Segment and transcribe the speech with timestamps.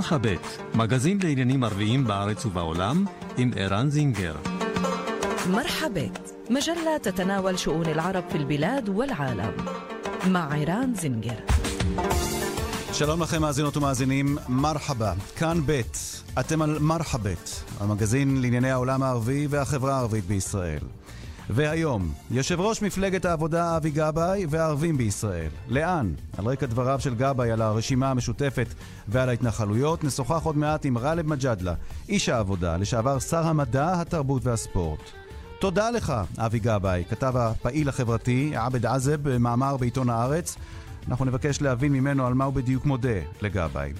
[0.00, 3.04] מרחבת, מגזין לעניינים ערביים בארץ ובעולם,
[3.36, 4.36] עם ערן זינגר.
[5.50, 9.52] مرحبت مجلة تتناول شؤون العرب في البلاد والعالم
[10.26, 11.40] مع عيران زنجر
[12.92, 15.80] שלום לכם מאזינות ומאזינים, מרחבה, כאן ב',
[16.40, 20.78] אתם על מרחבת, המגזין לענייני העולם הערבי והחברה הערבית בישראל.
[21.53, 25.49] והיום, יושב ראש מפלגת העבודה אבי גבאי והערבים בישראל.
[25.67, 26.13] לאן?
[26.37, 28.67] על רקע דבריו של גבאי על הרשימה המשותפת
[29.07, 31.73] ועל ההתנחלויות, נשוחח עוד מעט עם גאלב מג'אדלה,
[32.09, 34.99] איש העבודה, לשעבר שר המדע, התרבות והספורט.
[35.59, 40.55] תודה לך, אבי גבאי, כתב הפעיל החברתי עבד עזב במאמר בעיתון הארץ.
[41.07, 43.93] אנחנו נבקש להבין ממנו על מה הוא בדיוק מודה לגבאי.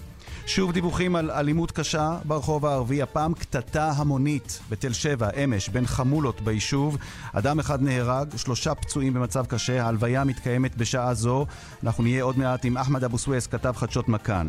[0.45, 6.41] שוב דיווחים על אלימות קשה ברחוב הערבי, הפעם קטטה המונית בתל שבע, אמש, בין חמולות
[6.41, 6.97] ביישוב.
[7.33, 11.45] אדם אחד נהרג, שלושה פצועים במצב קשה, ההלוויה מתקיימת בשעה זו.
[11.83, 14.47] אנחנו נהיה עוד מעט עם אחמד אבו סוויס, כתב חדשות מכאן.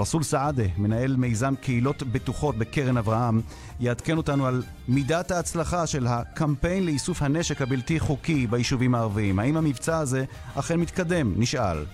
[0.00, 3.40] רסול סעדה, מנהל מיזם קהילות בטוחות בקרן אברהם,
[3.80, 9.38] יעדכן אותנו על מידת ההצלחה של הקמפיין לאיסוף הנשק הבלתי חוקי ביישובים הערביים.
[9.38, 11.32] האם המבצע הזה אכן מתקדם?
[11.36, 11.84] נשאל.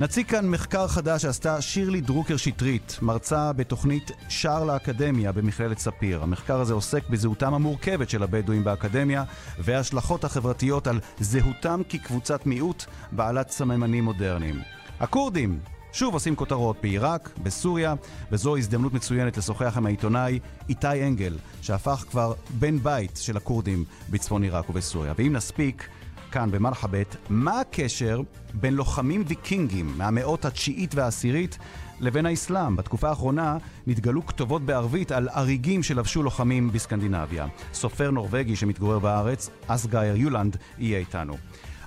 [0.00, 6.22] נציג כאן מחקר חדש שעשתה שירלי דרוקר שטרית, מרצה בתוכנית שער לאקדמיה במכללת ספיר.
[6.22, 9.24] המחקר הזה עוסק בזהותם המורכבת של הבדואים באקדמיה
[9.58, 14.60] וההשלכות החברתיות על זהותם כקבוצת מיעוט בעלת סממנים מודרניים.
[15.00, 15.58] הכורדים
[15.92, 17.94] שוב עושים כותרות בעיראק, בסוריה,
[18.32, 24.42] וזו הזדמנות מצוינת לשוחח עם העיתונאי איתי אנגל, שהפך כבר בן בית של הכורדים בצפון
[24.42, 25.12] עיראק ובסוריה.
[25.16, 25.88] ואם נספיק,
[26.32, 28.20] כאן במרחבת, מה הקשר
[28.54, 31.58] בין לוחמים ויקינגים מהמאות התשיעית והעשירית
[32.00, 32.76] לבין האסלאם?
[32.76, 33.56] בתקופה האחרונה
[33.86, 37.46] נתגלו כתובות בערבית על אריגים שלבשו לוחמים בסקנדינביה.
[37.72, 41.36] סופר נורבגי שמתגורר בארץ, אסגייר יולנד, יהיה איתנו.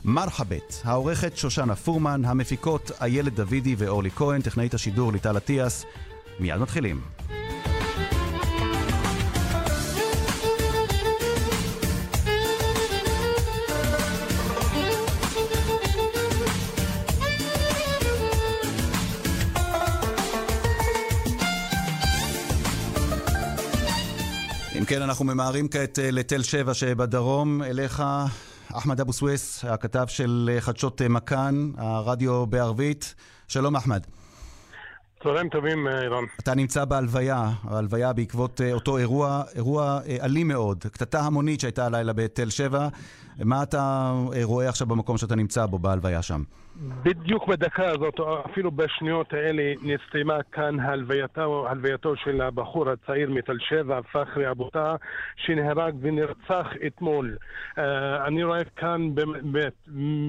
[0.05, 5.85] מרחבת, העורכת שושנה פורמן, המפיקות איילת דוידי ואורלי כהן, טכנאית השידור ליטל אטיאס.
[6.39, 7.12] מיד מתחילים.
[24.95, 28.03] כן, אנחנו ממהרים כעת אה, לתל שבע שבדרום, אליך
[28.73, 33.15] אחמד אבו סוויס, הכתב של אה, חדשות אה, מכאן, הרדיו בערבית.
[33.47, 34.03] שלום אחמד.
[35.23, 36.23] צהריים טובים, אירן.
[36.39, 42.49] אתה נמצא בהלוויה, ההלוויה בעקבות אותו אירוע, אירוע אלים מאוד, קטטה המונית שהייתה הלילה בתל
[42.49, 42.87] שבע.
[43.39, 44.11] מה אתה
[44.43, 46.43] רואה עכשיו במקום שאתה נמצא בו, בהלוויה שם?
[46.75, 53.57] בדיוק בדקה הזאת, או אפילו בשניות האלה, נסתיימה כאן הלווייתו, הלווייתו של הבחור הצעיר מתל
[53.59, 54.95] שבע, פחרי אבוטה,
[55.35, 57.37] שנהרג ונרצח אתמול.
[57.75, 57.79] Uh,
[58.27, 59.73] אני רואה כאן באמת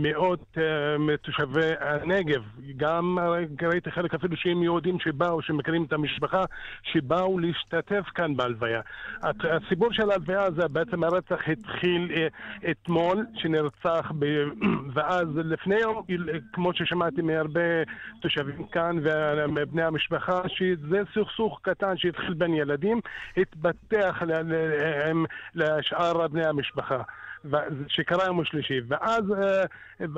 [0.03, 0.61] מאות uh,
[0.99, 2.43] מתושבי הנגב,
[2.77, 3.19] גם
[3.63, 6.45] ראיתי חלק אפילו שהם יהודים שבאו, שמכירים את המשפחה,
[6.83, 8.81] שבאו להשתתף כאן בהלוויה.
[9.23, 12.94] הסיפור של ההלוויה הזה, בעצם הרצח התחיל uh, אתמול,
[13.35, 14.25] שנרצח, ב...
[14.95, 16.03] ואז לפני יום,
[16.53, 17.61] כמו ששמעתי מהרבה
[18.21, 18.97] תושבים כאן
[19.57, 23.01] ובני המשפחה, שזה סכסוך קטן שהתחיל בין ילדים,
[23.37, 24.23] התפתח
[25.55, 27.03] לשאר בני המשפחה.
[27.89, 29.25] שקרה יום השלישי, ואז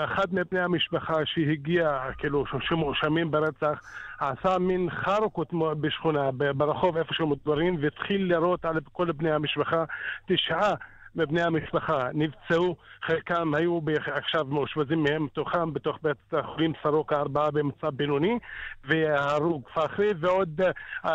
[0.05, 3.81] אחד מבני המשפחה שהגיע, כאילו, שמואשמים ברצח,
[4.19, 5.49] עשה מין חרקות
[5.81, 9.85] בשכונה, ברחוב איפה שמתגוררים, והתחיל לירות על כל בני המשפחה.
[10.27, 10.75] תשעה
[11.17, 17.91] מבני המשפחה נפצעו, חלקם היו עכשיו מאושפזים מהם, מתוכם בתוך בית החולים סורוקה ארבעה במצב
[17.91, 18.39] בינוני,
[18.85, 21.09] והרוג פחרי ועוד uh,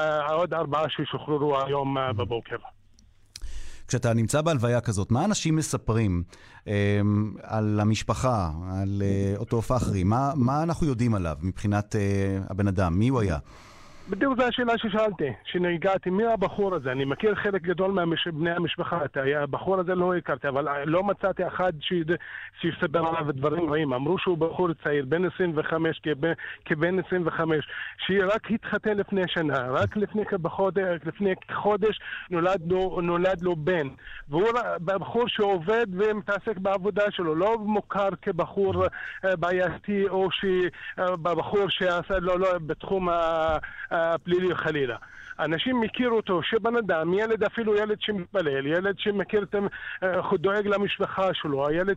[0.54, 2.58] ארבעה ששוחררו היום uh, בבוקר.
[3.92, 6.24] כשאתה נמצא בהלוויה כזאת, מה אנשים מספרים
[6.68, 7.02] אה,
[7.44, 10.04] על המשפחה, על אה, אותו פחרי?
[10.04, 13.00] מה, מה אנחנו יודעים עליו מבחינת אה, הבן אדם?
[13.00, 13.38] מי הוא היה?
[14.10, 16.92] בדיוק זו השאלה ששאלתי, כשהגעתי, מי הבחור הזה?
[16.92, 21.74] אני מכיר חלק גדול מבני המשפחה, את הבחור הזה לא הכרתי, אבל לא מצאתי אחד
[22.62, 23.94] שיסבר עליו דברים רעים.
[23.94, 26.32] אמרו שהוא בחור צעיר, בן 25, כבן,
[26.66, 27.68] כבן 25,
[27.98, 32.00] שרק התחתן לפני שנה, רק לפני כחודש, לפני חודש
[32.30, 33.88] נולד לו, נולד לו בן.
[34.30, 34.48] והוא
[34.86, 38.86] בחור שעובד ומתעסק בעבודה שלו, לא מוכר כבחור
[39.26, 40.30] אה, בעייתי או
[41.22, 43.58] בחור שעשה, לא, לא, בתחום ה...
[43.92, 45.00] آه، بليليو خليله
[45.42, 49.56] אנשים מכירו אותו, שבן אדם, ילד אפילו ילד שמתפלל, ילד שמכיר את,
[50.04, 51.96] אה, דואג למשפחה שלו, הילד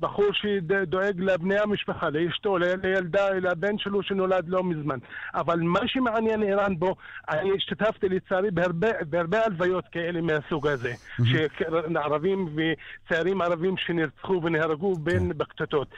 [0.00, 4.98] בחור שדואג לבני המשפחה, לאשתו, לילדה, לבן שלו שנולד לא מזמן.
[5.34, 6.94] אבל מה שמעניין איראן בו,
[7.28, 10.92] אני השתתפתי לצערי בהרבה, בהרבה הלוויות כאלה מהסוג הזה,
[11.24, 15.38] שערבים וצעירים ערבים שנרצחו ונהרגו בין כן.
[15.38, 15.88] בקטטות.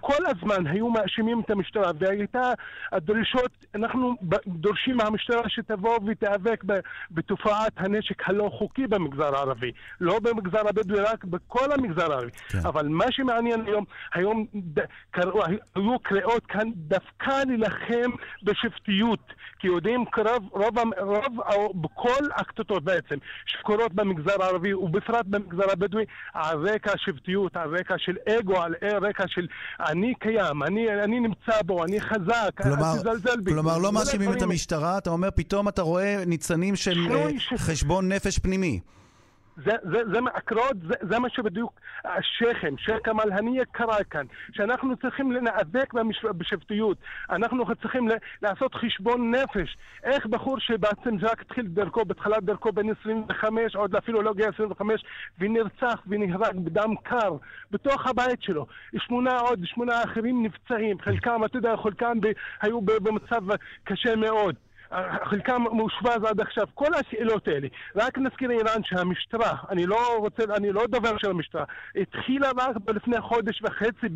[0.00, 2.52] כל הזמן היו מאשימים את המשטרה, והייתה
[2.92, 4.14] הדרישות, אנחנו
[4.46, 5.98] דורשים מהמשטרה שתבוא
[6.34, 6.64] ותיאבק
[7.10, 9.72] בתופעת הנשק הלא חוקי במגזר הערבי.
[10.00, 12.30] לא במגזר הבדואי, רק בכל המגזר הערבי.
[12.30, 12.58] כן.
[12.58, 13.84] אבל מה שמעניין היום,
[14.14, 14.80] היום ד...
[15.10, 18.10] קראו, היו קריאות כאן דווקא להילחם
[18.42, 19.32] בשבטיות.
[19.58, 23.16] כי יודעים רוב, רוב, רוב, רוב בכל הקטטות בעצם
[23.46, 26.04] שקורות במגזר הערבי ובפרט במגזר הבדואי
[26.34, 29.46] על רקע שבטיות, על רקע של אגו, על רקע של
[29.80, 33.52] אני קיים, אני, אני נמצא בו, אני חזק, כלומר, אל תזלזל בי.
[33.52, 38.38] כלומר, לא מאשימים את המשטרה, אתה אומר פתאום אתה רואה ניצנים של uh, חשבון נפש
[38.38, 38.80] פנימי.
[39.56, 44.96] זה, זה, זה מעקרות, זה, זה מה שבדיוק השכם, שייח' אמל הנייה קרה כאן, שאנחנו
[44.96, 45.92] צריכים להיאבק
[46.36, 46.98] בשבטיות,
[47.30, 48.08] אנחנו צריכים
[48.42, 49.76] לעשות חשבון נפש.
[50.04, 55.04] איך בחור שבעצם רק התחיל דרכו, בתחילת דרכו בין 25, עוד אפילו לא הגיע 25,
[55.38, 57.36] ונרצח ונהרג בדם קר
[57.70, 58.66] בתוך הבית שלו.
[58.96, 62.18] שמונה עוד, שמונה אחרים נפצעים, חלקם, אתה יודע, חלקם
[62.62, 63.42] היו במצב
[63.84, 64.54] קשה מאוד.
[65.24, 67.68] חלקם מאושפז עד עכשיו, כל השאלות האלה.
[67.96, 71.64] רק נזכיר איראן שהמשטרה, אני לא רוצה, אני לא דובר של המשטרה,
[71.96, 74.06] התחילה רק לפני חודש וחצי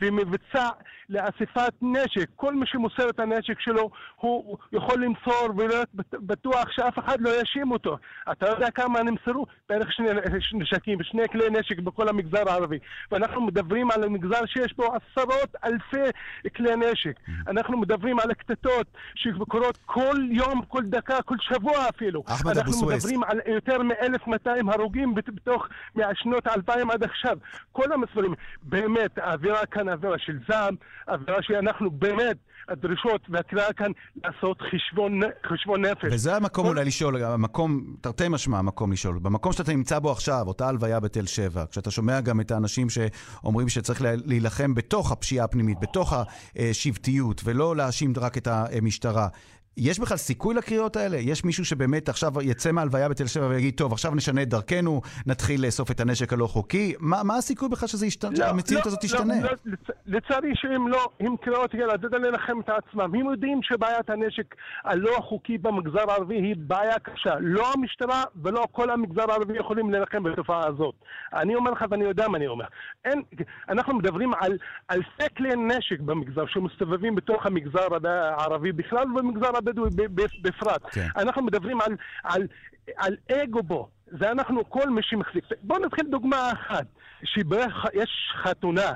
[0.00, 0.68] במבצע
[1.08, 2.28] לאספת נשק.
[2.36, 7.70] כל מי שמוסר את הנשק שלו, הוא יכול למסור ולהיות בטוח שאף אחד לא יאשים
[7.70, 7.96] אותו.
[8.32, 9.46] אתה יודע כמה נמסרו?
[9.68, 10.08] בערך שני
[10.52, 12.78] נשקים, שני כלי נשק בכל המגזר הערבי.
[13.12, 16.10] ואנחנו מדברים על מגזר שיש בו עשרות אלפי
[16.56, 17.20] כלי נשק.
[17.48, 22.22] אנחנו מדברים על הקטטות שקורות כל יום, כל דקה, כל שבוע אפילו.
[22.26, 23.04] אחמד אבו סוויס.
[23.04, 27.38] אנחנו מדברים על יותר מ-1,200 הרוגים בתוך מהשנות האלפיים עד עכשיו.
[27.72, 30.74] כל המספרים, באמת, האווירה כאן אווירה של זעם,
[31.08, 32.36] אווירה שאנחנו באמת...
[32.68, 33.90] הדרישות והקריאה כאן
[34.24, 36.12] לעשות חשבון, חשבון נפש.
[36.12, 36.70] וזה המקום כל...
[36.70, 39.18] אולי לשאול, המקום, תרתי משמע המקום לשאול.
[39.18, 43.68] במקום שאתה נמצא בו עכשיו, אותה הלוויה בתל שבע, כשאתה שומע גם את האנשים שאומרים
[43.68, 46.14] שצריך להילחם בתוך הפשיעה הפנימית, בתוך
[46.56, 49.28] השבטיות, ולא להאשים רק את המשטרה,
[49.76, 51.16] יש בכלל סיכוי לקריאות האלה?
[51.16, 55.66] יש מישהו שבאמת עכשיו יצא מהלוויה בתל שבע ויגיד, טוב, עכשיו נשנה את דרכנו, נתחיל
[55.66, 56.94] לאסוף את הנשק הלא חוקי?
[57.00, 59.34] מה, מה הסיכוי בכלל שזה ישתנה, לא, שהמציאות לא, הזאת לא, תשתנה?
[59.40, 59.74] לא, לא,
[60.06, 63.14] לצערי שהם לא, הם קריאות כאלה, יודע לנחם את עצמם.
[63.14, 64.54] הם יודעים שבעיית הנשק
[64.84, 67.34] הלא חוקי במגזר הערבי היא בעיה קשה.
[67.40, 70.94] לא המשטרה ולא כל המגזר הערבי יכולים לנחם בתופעה הזאת.
[71.32, 72.64] אני אומר לך ואני יודע מה אני אומר.
[73.04, 73.22] אין,
[73.68, 74.58] אנחנו מדברים על
[74.90, 79.90] אלפי כלי נשק במגזר שמסתובבים בתוך המגזר הערבי בכלל ובמגזר הבדואי
[80.42, 80.82] בפרט.
[80.92, 81.08] כן.
[81.16, 82.46] אנחנו מדברים על, על,
[82.96, 83.88] על אגו בו.
[84.06, 85.44] זה אנחנו, כל מי שמחזיק.
[85.62, 86.86] בואו נתחיל דוגמה אחת,
[87.24, 88.92] שיש חתונה,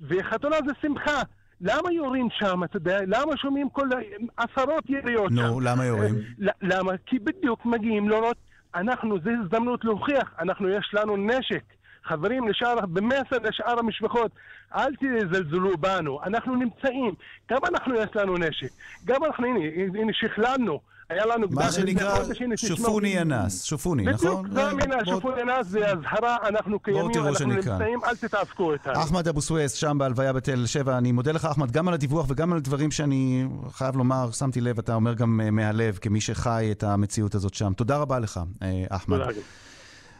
[0.00, 1.22] וחתונה זה שמחה.
[1.60, 2.98] למה יורים שם, אתה יודע?
[3.06, 3.88] למה שומעים כל
[4.36, 5.40] עשרות יריות שם?
[5.40, 6.14] נו, למה יורים?
[6.62, 6.92] למה?
[7.06, 8.36] כי בדיוק מגיעים לראות,
[8.74, 11.62] אנחנו, זו הזדמנות להוכיח, אנחנו, יש לנו נשק.
[12.04, 14.30] חברים, לשאר, במסר לשאר המשפחות,
[14.74, 17.14] אל תזלזלו בנו, אנחנו נמצאים.
[17.50, 18.68] גם אנחנו יש לנו נשק.
[19.04, 19.58] גם אנחנו, הנה,
[20.00, 20.80] הנה שכללנו.
[21.10, 21.46] היה לנו...
[21.50, 22.18] מה שנקרא
[22.56, 24.42] שופוני אנס, שופוני, נכון?
[24.42, 29.02] בדיוק, זו המילה, שופוני אנס זה אזהרה, אנחנו קיימים, אנחנו נמצאים, אל תתעסקו איתנו.
[29.02, 32.52] אחמד אבו סוויס, שם בהלוויה בתל שבע, אני מודה לך, אחמד, גם על הדיווח וגם
[32.52, 36.82] על דברים שאני חייב לומר, שמתי לב, אתה אומר גם אה, מהלב, כמי שחי את
[36.82, 37.72] המציאות הזאת שם.
[37.72, 39.18] תודה רבה לך, אה, אחמד.
[39.18, 39.30] תודה.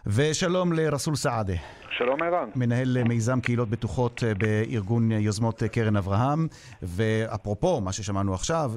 [0.07, 1.55] ושלום לרסול סעדה.
[1.91, 2.49] שלום ערן.
[2.57, 6.47] מנהל מיזם קהילות בטוחות אה, בארגון יוזמות קרן אברהם.
[6.83, 8.73] ואפרופו מה ששמענו עכשיו,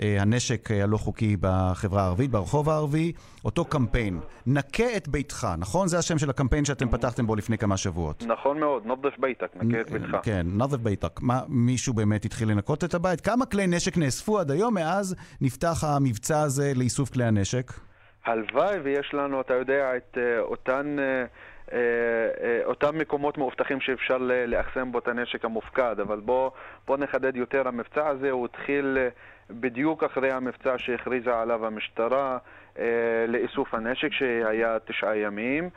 [0.00, 3.12] אה, הנשק הלא חוקי בחברה הערבית, ברחוב הערבי,
[3.44, 5.88] אותו קמפיין, נקה את ביתך, נכון?
[5.88, 8.24] זה השם של הקמפיין שאתם פתחתם בו לפני כמה שבועות.
[8.26, 10.16] נכון מאוד, נודף ביתק, נקה את ביתך.
[10.22, 11.20] כן, נודף ביתק.
[11.20, 13.20] מה, מישהו באמת התחיל לנקות את הבית?
[13.20, 17.72] כמה כלי נשק נאספו עד היום מאז נפתח המבצע הזה לאיסוף כלי הנשק?
[18.26, 20.96] הלוואי ויש לנו, אתה יודע, את uh, אותן...
[20.98, 21.72] Uh,
[22.64, 26.50] אותם מקומות מאובטחים שאפשר לאחסן בו את הנשק המופקד, אבל בואו
[26.86, 28.98] בוא נחדד יותר, המבצע הזה הוא התחיל
[29.50, 32.38] בדיוק אחרי המבצע שהכריזה עליו המשטרה
[32.78, 32.84] אה,
[33.28, 35.70] לאיסוף הנשק שהיה תשעה ימים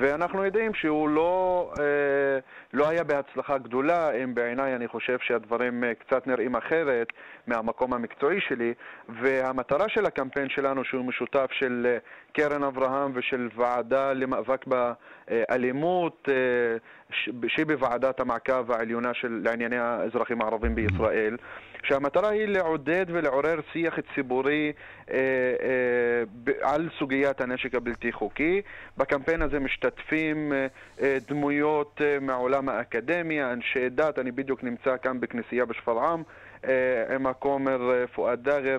[0.00, 2.38] ואנחנו יודעים שהוא לא, אה,
[2.72, 7.06] לא היה בהצלחה גדולה, אם בעיניי אני חושב שהדברים אה, קצת נראים אחרת
[7.46, 8.74] מהמקום המקצועי שלי
[9.08, 11.96] והמטרה של הקמפיין שלנו שהוא משותף של
[12.32, 16.28] קרן אברהם ושל ועדה למאבק באלימות
[17.48, 21.36] שהיא בוועדת המעקב העליונה של לענייני האזרחים הערבים בישראל
[21.88, 24.72] שהמטרה היא לעודד ולעורר שיח ציבורי
[25.10, 25.16] אה,
[25.62, 28.62] אה, על סוגיית הנשק הבלתי חוקי.
[28.96, 30.66] בקמפיין הזה משתתפים אה,
[31.02, 36.22] אה, דמויות אה, מעולם האקדמיה, אנשי דת, אני בדיוק נמצא כאן בכנסייה בשפרעם
[37.14, 37.78] עם הכומר
[38.14, 38.78] פואד דאגר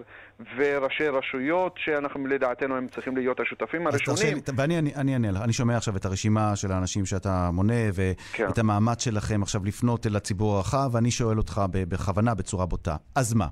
[0.58, 4.38] וראשי רשויות שאנחנו לדעתנו הם צריכים להיות השותפים הראשונים.
[4.56, 8.48] ואני אענה לך, אני שומע עכשיו את הרשימה של האנשים שאתה מונה ואת כן.
[8.58, 13.48] המאמץ שלכם עכשיו לפנות אל הציבור הרחב, ואני שואל אותך בכוונה בצורה בוטה, אז מה?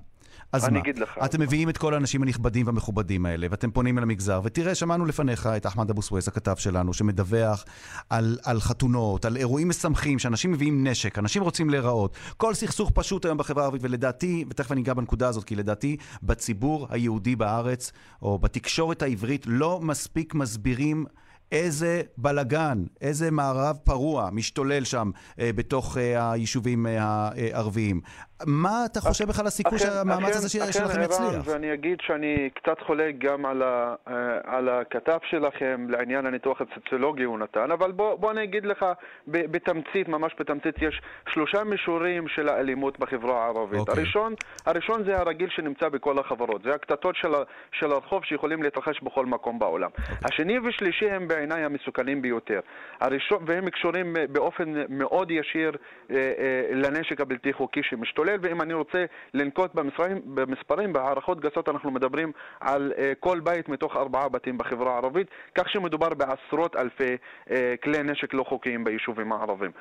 [0.52, 0.80] אז אני מה?
[0.80, 1.18] אגיד לך.
[1.26, 5.48] אתם מביאים את כל האנשים הנכבדים והמכובדים האלה, ואתם פונים אל המגזר, ותראה, שמענו לפניך
[5.48, 7.66] את אחמד אבו סוויס, הכתב שלנו, שמדווח
[8.10, 12.18] על, על חתונות, על אירועים משמחים, שאנשים מביאים נשק, אנשים רוצים להיראות.
[12.38, 16.88] כל סכסוך פשוט היום בחברה הערבית, ולדעתי, ותכף אני אגע בנקודה הזאת, כי לדעתי, בציבור
[16.90, 21.06] היהודי בארץ, או בתקשורת העברית, לא מספיק מסבירים
[21.52, 28.02] איזה בלגן, איזה מערב פרוע משתולל שם אה, בתוך אה, היישובים אה, הערביים.
[28.48, 31.48] מה אתה חושב בכלל הסיכוי שהמאמץ הזה אכן, שלכם ערן, יצליח?
[31.48, 37.24] ואני אגיד שאני קצת חולק גם על, ה, אה, על הכתב שלכם לעניין הניתוח הסוציולוגי
[37.24, 38.86] הוא נתן, אבל בוא, בוא אני אגיד לך
[39.28, 41.02] ב- בתמצית, ממש בתמצית, יש
[41.34, 43.80] שלושה מישורים של האלימות בחברה הערבית.
[43.80, 43.94] אוקיי.
[43.94, 44.34] הראשון,
[44.66, 47.34] הראשון זה הרגיל שנמצא בכל החברות, זה הקטטות של,
[47.72, 49.90] של הרחוב שיכולים להתרחש בכל מקום בעולם.
[50.26, 52.60] השני ושלישי הם בעיניי המסוכנים ביותר.
[53.00, 55.72] הראשון, והם קשורים באופן מאוד ישיר
[56.12, 61.92] אה, אה, לנשק הבלתי חוקי שמשתולל, ואם אני רוצה לנקוט במספרים, במספרים בהערכות גסות אנחנו
[61.92, 67.18] מדברים על אה, כל בית מתוך ארבעה בתים בחברה הערבית, כך שמדובר בעשרות אלפי
[67.52, 69.72] אה, כלי נשק לא חוקיים ביישובים הערביים.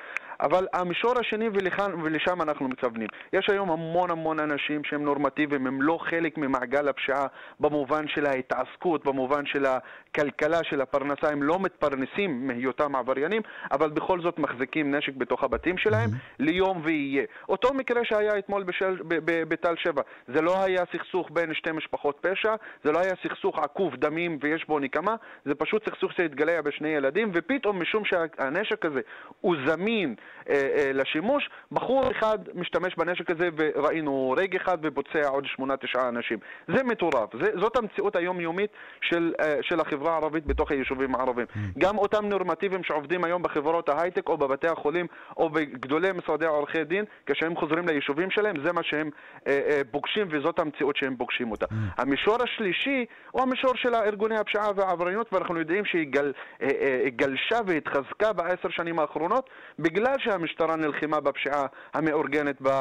[0.41, 5.83] אבל המישור השני, ולכאן, ולשם אנחנו מכוונים, יש היום המון המון אנשים שהם נורמטיביים, הם
[5.83, 7.27] לא חלק ממעגל הפשיעה
[7.61, 14.21] במובן של ההתעסקות, במובן של הכלכלה, של הפרנסה, הם לא מתפרנסים מהיותם עבריינים, אבל בכל
[14.21, 17.25] זאת מחזיקים נשק בתוך הבתים שלהם ליום ויהיה.
[17.49, 21.73] אותו מקרה שהיה אתמול בשל, ב, ב, בתל שבע, זה לא היה סכסוך בין שתי
[21.73, 26.61] משפחות פשע, זה לא היה סכסוך עקוב דמים ויש בו נקמה, זה פשוט סכסוך שהתגלע
[26.61, 29.01] בשני ילדים, ופתאום משום שהנשק הזה
[29.41, 30.15] הוא זמין
[30.95, 36.39] לשימוש, בחור אחד משתמש בנשק הזה וראינו הורג אחד ופוצע עוד שמונה תשעה אנשים.
[36.69, 41.47] זה מטורף, זה, זאת המציאות היומיומית של, אה, של החברה הערבית בתוך היישובים הערביים.
[41.79, 47.05] גם אותם נורמטיביים שעובדים היום בחברות ההייטק או בבתי החולים או בגדולי משרדי עורכי דין,
[47.27, 49.11] כשהם חוזרים ליישובים שלהם, זה מה שהם
[49.47, 51.67] אה, אה, פוגשים וזאת המציאות שהם פוגשים אותה.
[51.97, 57.59] המישור השלישי הוא המישור של ארגוני הפשיעה והעבריינות, ואנחנו יודעים שהיא גל, אה, אה, גלשה
[57.67, 62.81] והתחזקה בעשר שנים האחרונות בגלל שהמשטרה נלחמה בפשיעה המאורגנת אה,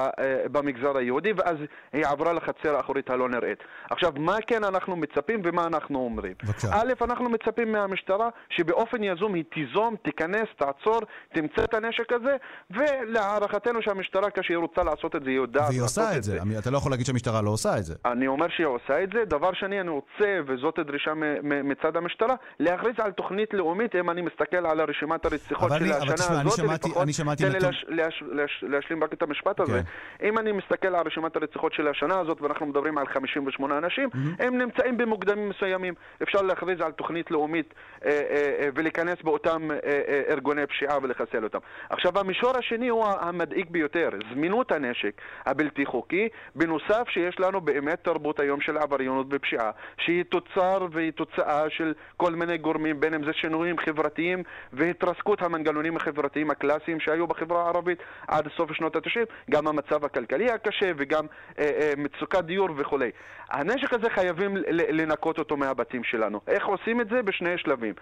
[0.51, 1.55] במגזר היהודי, ואז
[1.93, 3.57] היא עברה לחצר האחורית הלא נראית.
[3.91, 6.33] עכשיו, מה כן אנחנו מצפים ומה אנחנו אומרים?
[6.43, 6.67] בבקשה.
[6.71, 10.99] א', אנחנו מצפים מהמשטרה שבאופן יזום היא תיזום, תיכנס, תעצור,
[11.33, 12.35] תמצא את הנשק הזה,
[12.71, 16.39] ולהערכתנו שהמשטרה, כשהיא רוצה לעשות את זה, היא יודעת והיא לעשות עושה את זה.
[16.59, 17.95] אתה לא יכול להגיד שהמשטרה לא עושה את זה.
[18.05, 19.25] אני אומר שהיא עושה את זה.
[19.25, 20.09] דבר שני, אני רוצה,
[20.47, 21.11] וזאת דרישה
[21.43, 26.39] מצד המשטרה, להכריז על תוכנית לאומית, אם אני מסתכל על רשימת הרציחות של אני- השנה
[26.41, 29.81] הזאת, שמעתי- לפחות, שמעתי תן לי נתון- להש, להש, להש, להשלים רק את המשפט הזה.
[30.23, 34.57] אם אני מסתכל על רשימת הרציחות של השנה הזאת, ואנחנו מדברים על 58 אנשים, הם
[34.57, 35.93] נמצאים במוקדמים מסוימים.
[36.23, 37.73] אפשר להכריז על תוכנית לאומית
[38.05, 38.15] אה, אה,
[38.59, 39.77] אה, ולהיכנס באותם אה,
[40.07, 41.59] אה, ארגוני פשיעה ולחסל אותם.
[41.89, 45.13] עכשיו, המישור השני הוא המדאיג ביותר, זמינות הנשק
[45.45, 51.69] הבלתי חוקי, בנוסף שיש לנו באמת תרבות היום של עבריינות ופשיעה, שהיא תוצר והיא תוצאה
[51.69, 57.63] של כל מיני גורמים, בין אם זה שינויים חברתיים והתרסקות המנגנונים החברתיים הקלאסיים שהיו בחברה
[57.63, 61.25] הערבית עד סוף שנות ה-90, גם המצב הכלכלי הקשה וגם
[61.59, 63.11] אה, אה, מצוקת דיור וכולי.
[63.49, 66.39] הנשק הזה חייבים לנקות אותו מהבתים שלנו.
[66.47, 67.21] איך עושים את זה?
[67.21, 67.93] בשני שלבים.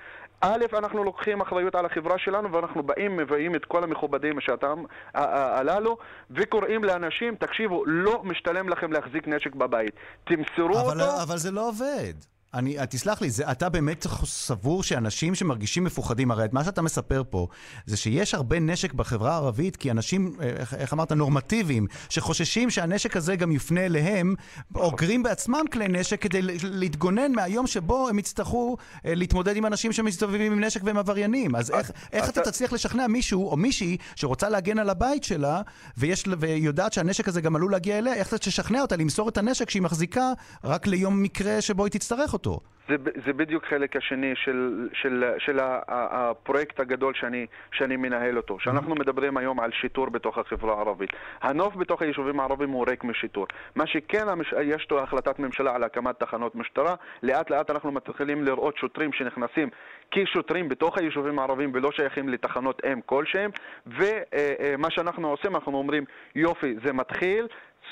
[0.42, 5.98] א', אנחנו לוקחים אחריות על החברה שלנו ואנחנו באים, מביאים את כל המכובדים שאתם הללו
[6.32, 9.94] וקוראים לאנשים, תקשיבו, לא משתלם לכם להחזיק נשק בבית.
[10.24, 11.24] תמסרו אבל, אותו.
[11.24, 12.14] אבל זה לא עובד.
[12.54, 17.24] אני, תסלח לי, זה, אתה באמת סבור שאנשים שמרגישים מפוחדים, הרי את מה שאתה מספר
[17.30, 17.48] פה,
[17.86, 23.36] זה שיש הרבה נשק בחברה הערבית, כי אנשים, איך, איך אמרת, נורמטיביים, שחוששים שהנשק הזה
[23.36, 24.36] גם יופנה אליהם,
[24.76, 30.52] אוגרים בעצמם כלי נשק כדי להתגונן מהיום שבו הם יצטרכו אה, להתמודד עם אנשים שמסתובבים
[30.52, 31.56] עם נשק והם עבריינים.
[31.56, 35.62] אז איך, איך אתה תצליח לשכנע מישהו או מישהי שרוצה להגן על הבית שלה,
[35.98, 39.70] ויש, ויודעת שהנשק הזה גם עלול להגיע אליה, איך אתה תשכנע אותה למסור את הנשק
[39.70, 42.41] שהיא מחזיקה רק ליום מקרה שבו היא תצטרך אותו?
[42.90, 48.38] זה, ב- זה בדיוק חלק השני של, של, של ה- הפרויקט הגדול שאני, שאני מנהל
[48.38, 48.60] אותו.
[48.60, 51.10] שאנחנו מדברים היום על שיטור בתוך החברה הערבית.
[51.42, 53.48] הנוף בתוך היישובים הערביים הוא ריק משיטור.
[53.76, 54.54] מה שכן, המש...
[54.64, 56.96] יש לו החלטת ממשלה על הקמת תחנות משטרה.
[57.24, 59.70] לאט לאט אנחנו מתחילים לראות שוטרים שנכנסים
[60.12, 63.52] כשוטרים בתוך היישובים הערביים ולא שייכים לתחנות אם כלשהם.
[63.88, 66.04] ומה שאנחנו עושים, אנחנו אומרים,
[66.36, 67.48] יופי, זה מתחיל.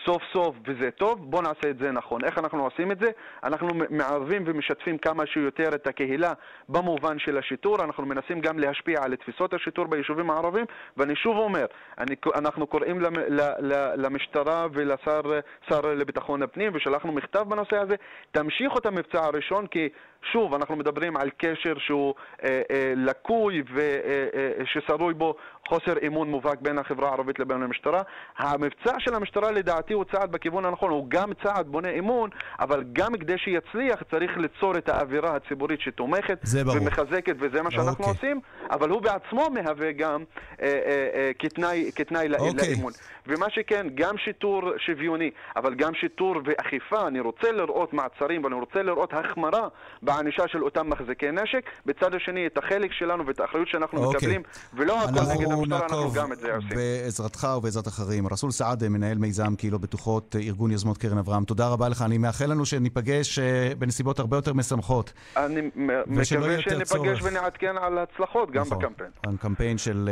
[0.06, 2.24] סוף סוף וזה טוב, בואו נעשה את זה נכון.
[2.24, 3.12] איך אנחנו עושים את זה?
[3.44, 6.34] אנחנו מערבים ומשתפים כמה שיותר את הקהילה
[6.70, 10.66] במובן של השיטור, אנחנו מנסים גם להשפיע על תפיסות השיטור ביישובים הערביים,
[10.98, 11.66] ואני שוב אומר,
[11.98, 15.22] אני, אנחנו קוראים למ, ל, ל, למשטרה ולשר
[15.70, 17.96] שר לביטחון הפנים ושלחנו מכתב בנושא הזה,
[18.32, 19.90] תמשיכו את המבצע הראשון כי
[20.32, 25.36] שוב, אנחנו מדברים על קשר שהוא אה, אה, לקוי וששרוי אה, אה, בו
[25.70, 28.02] חוסר אמון מובהק בין החברה הערבית לבין המשטרה.
[28.38, 33.14] המבצע של המשטרה לדעתי הוא צעד בכיוון הנכון, הוא גם צעד בונה אמון, אבל גם
[33.14, 36.40] כדי שיצליח צריך ליצור את האווירה הציבורית שתומכת
[36.76, 38.10] ומחזקת, וזה מה שאנחנו אוקיי.
[38.10, 38.40] עושים,
[38.72, 40.24] אבל הוא בעצמו מהווה גם
[40.62, 42.76] אה, אה, אה, כתנאי, כתנאי אוקיי.
[42.76, 42.94] לאמון.
[43.28, 48.84] ומה שכן, גם שיטור שוויוני, אבל גם שיטור ואכיפה, אני רוצה לראות מעצרים ואני רוצה
[48.84, 49.68] לראות החמרה
[50.10, 54.18] בענישה של אותם מחזיקי נשק, בצד השני את החלק שלנו ואת האחריות שאנחנו אוקיי.
[54.18, 54.42] מקבלים,
[54.74, 56.70] ולא הכל נגד המשטרה, אנחנו גם את זה עושים.
[56.70, 58.28] בעזרתך ובעזרת אחרים.
[58.28, 62.02] רסול סעד, מנהל מיזם קהילות בטוחות, ארגון יוזמות קרן אברהם, תודה רבה לך.
[62.02, 65.14] אני מאחל לנו שניפגש אה, בנסיבות הרבה יותר משמחות.
[65.38, 65.62] אני
[66.06, 68.78] מקווה שניפגש ונעדכן על ההצלחות גם נכון.
[68.78, 69.10] בקמפיין.
[69.24, 70.10] הקמפיין של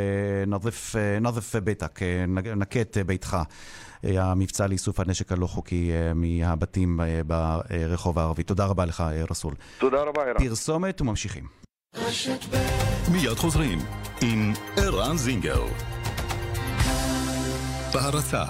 [0.96, 1.18] אה,
[1.54, 2.00] אה, ביתק,
[2.56, 3.36] נקט ביתך.
[4.04, 8.42] המבצע לאיסוף הנשק הלא חוקי מהבתים ברחוב הערבי.
[8.42, 9.54] תודה רבה לך, רסול.
[9.78, 10.38] תודה רבה, ערן.
[10.48, 11.44] פרסומת וממשיכים.
[13.12, 13.78] מיד חוזרים
[14.20, 15.62] עם ערן זינגר.
[17.94, 18.44] בהרצה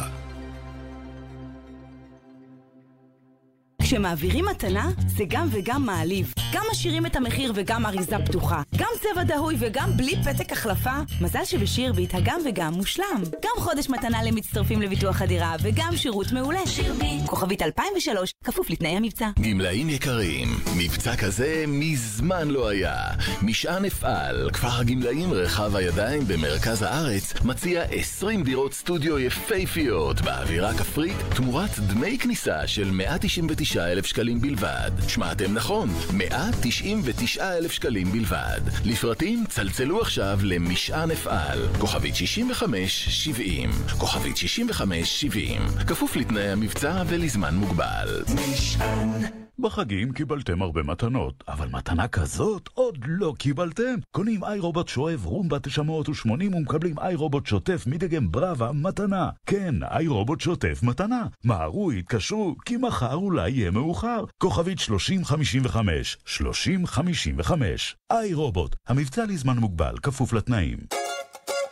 [3.88, 6.34] כשמעבירים מתנה, זה גם וגם מעליב.
[6.52, 8.62] גם משאירים את המחיר וגם אריזה פתוחה.
[8.76, 10.96] גם צבע דהוי וגם בלי פתק החלפה.
[11.20, 13.22] מזל שבשירביט הגם וגם מושלם.
[13.42, 16.66] גם חודש מתנה למצטרפים לביטוח הדירה וגם שירות מעולה.
[16.66, 17.26] שירביט.
[17.26, 19.30] כוכבית 2003, כפוף לתנאי המבצע.
[19.40, 22.96] גמלאים יקרים, מבצע כזה מזמן לא היה.
[23.42, 31.16] משען אפעל, כפר הגמלאים רחב הידיים במרכז הארץ, מציע 20 דירות סטודיו יפייפיות באווירה כפרית
[31.36, 34.90] תמורת דמי כניסה של 199 199,000 שקלים בלבד.
[35.08, 38.60] שמעתם נכון, 199,000 שקלים בלבד.
[38.84, 48.22] לפרטים צלצלו עכשיו למשען אפעל, כוכבית 6570, כוכבית 6570, כפוף לתנאי המבצע ולזמן מוגבל.
[48.50, 53.94] משען בחגים קיבלתם הרבה מתנות, אבל מתנה כזאת עוד לא קיבלתם.
[54.10, 59.30] קונים איי רובוט שואב רומבה 980 ומקבלים איי רובוט שוטף מדגם בראבה מתנה.
[59.46, 61.26] כן, איי רובוט שוטף מתנה.
[61.44, 64.24] מהרו, התקשרו, כי מחר אולי יהיה מאוחר.
[64.42, 67.96] כוכבית 3055, 3055.
[68.10, 70.78] איי רובוט, המבצע לזמן מוגבל, כפוף לתנאים.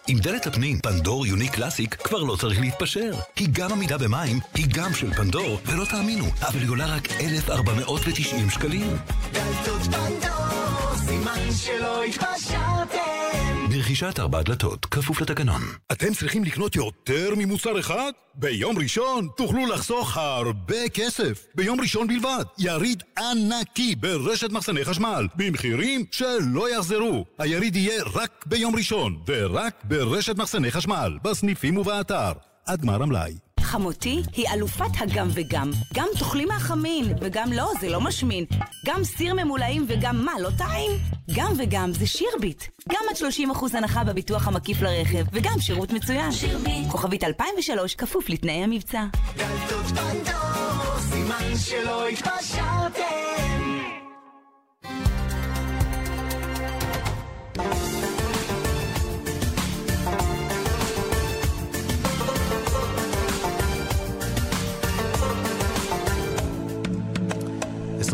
[0.08, 3.10] עם דלת הפנים פנדור יוני קלאסיק כבר לא צריך להתפשר.
[3.36, 8.50] היא גם עמידה במים, היא גם של פנדור, ולא תאמינו, אבל היא עולה רק 1,490
[8.50, 8.96] שקלים.
[9.32, 13.45] דלתות פנדור, סימן שלא התפשרתם.
[13.76, 15.62] ברכישת ארבע דלתות, כפוף לתקנון.
[15.92, 18.12] אתם צריכים לקנות יותר ממוצר אחד?
[18.34, 21.46] ביום ראשון תוכלו לחסוך הרבה כסף.
[21.54, 27.24] ביום ראשון בלבד, יריד ענקי ברשת מחסני חשמל, במחירים שלא יחזרו.
[27.38, 32.32] היריד יהיה רק ביום ראשון, ורק ברשת מחסני חשמל, בסניפים ובאתר.
[32.66, 33.45] עד גמר המלאי.
[33.66, 35.70] חמותי היא אלופת הגם וגם.
[35.94, 38.44] גם תאכלי מהחמין, וגם לא, זה לא משמין.
[38.86, 40.90] גם סיר ממולאים וגם מה, לא טעים?
[41.34, 42.64] גם וגם זה שירביט.
[42.88, 46.32] גם עד 30% הנחה בביטוח המקיף לרכב, וגם שירות מצוין.
[46.32, 46.88] שירביט.
[46.90, 49.04] כוכבית 2003, כפוף לתנאי המבצע.
[49.36, 53.95] דלתות בנדור, סימן שלא התפשרתם.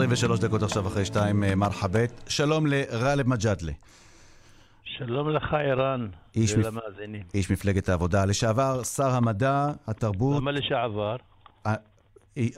[0.02, 2.22] 23 דקות עכשיו אחרי שתיים, אה, מרחבת.
[2.28, 3.72] שלום לגאלב מג'אדלה.
[4.84, 7.20] שלום לך, ערן, ולמאזינים.
[7.20, 7.34] מפ...
[7.34, 10.36] איש מפלגת העבודה, לשעבר שר המדע, התרבות...
[10.42, 11.16] למה לשעבר?
[11.66, 11.70] 아,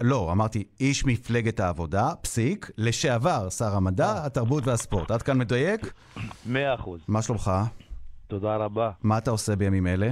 [0.01, 4.27] לא, אמרתי איש מפלגת העבודה, פסיק, לשעבר שר המדע, אה.
[4.27, 5.11] התרבות והספורט.
[5.11, 5.93] עד כאן מדייק?
[6.47, 7.01] מאה אחוז.
[7.09, 7.51] מה שלומך?
[8.27, 8.91] תודה רבה.
[9.03, 10.11] מה אתה עושה בימים אלה?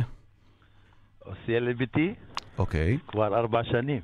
[1.19, 2.15] עושה ילד ביתי.
[2.59, 2.99] אוקיי.
[3.09, 4.01] כבר ארבע שנים.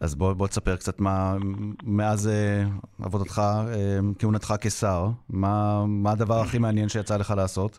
[0.00, 1.36] אז בוא, בוא תספר קצת מה,
[1.82, 7.78] מאז uh, עבודתך, uh, כהונתך כשר, מה, מה הדבר הכי מעניין שיצא לך לעשות?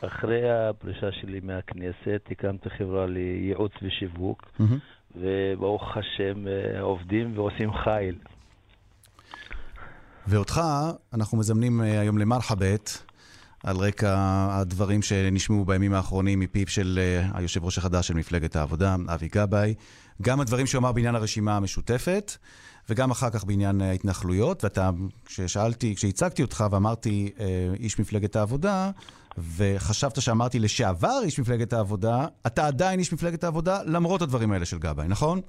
[0.00, 5.16] אחרי הפרישה שלי מהכנסת, הקמתי חברה לייעוץ ושיווק, mm-hmm.
[5.16, 8.18] וברוך השם uh, עובדים ועושים חיל.
[10.26, 10.60] ואותך
[11.14, 13.02] אנחנו מזמנים היום למרחבת,
[13.64, 14.16] על רקע
[14.50, 16.98] הדברים שנשמעו בימים האחרונים מפיו של
[17.34, 19.74] היושב ראש החדש של מפלגת העבודה, אבי גבאי.
[20.22, 22.32] גם הדברים שהוא אמר בעניין הרשימה המשותפת,
[22.88, 24.64] וגם אחר כך בעניין ההתנחלויות.
[24.64, 24.90] ואתה,
[25.24, 27.46] כששאלתי, כשהצגתי אותך ואמרתי אה,
[27.78, 28.90] איש מפלגת העבודה,
[29.56, 34.78] וחשבת שאמרתי לשעבר איש מפלגת העבודה, אתה עדיין איש מפלגת העבודה, למרות הדברים האלה של
[34.78, 35.40] גבאי, נכון?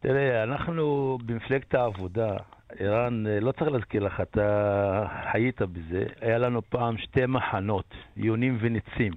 [0.00, 2.36] תראה, אנחנו במפלגת העבודה,
[2.78, 6.04] ערן, אה, לא צריך להזכיר לך, אתה חיית בזה.
[6.20, 9.12] היה לנו פעם שתי מחנות, יונים וניצים,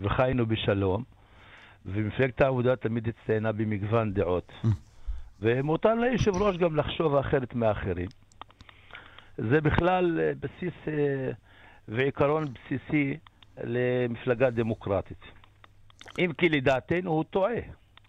[0.00, 1.17] וחיינו בשלום.
[1.92, 4.52] ומפלגת העבודה תמיד הצטיינה במגוון דעות.
[4.64, 4.68] Mm.
[5.40, 8.08] ומותר ליושב ראש גם לחשוב אחרת מאחרים.
[9.38, 11.30] זה בכלל אה, בסיס אה,
[11.88, 13.16] ועיקרון בסיסי
[13.64, 15.24] למפלגה דמוקרטית.
[16.18, 17.60] אם כי לדעתנו הוא טועה.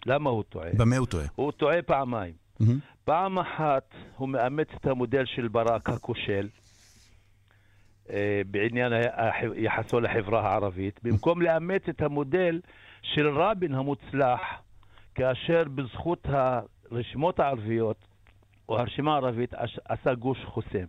[0.06, 0.70] למה הוא טועה?
[0.76, 1.26] במה הוא טועה?
[1.34, 2.34] הוא טועה פעמיים.
[2.60, 2.78] מהמם.
[3.04, 6.48] פעם אחת הוא מאמץ את המודל של ברק הכושל
[8.10, 8.92] אה, בעניין
[9.56, 12.60] יחסו לחברה הערבית, במקום לאמץ את המודל
[13.02, 14.40] של רבין המוצלח,
[15.14, 17.96] כאשר בזכות הרשימות הערביות,
[18.68, 20.84] או הרשימה הערבית, עש- עשה גוש חוסם.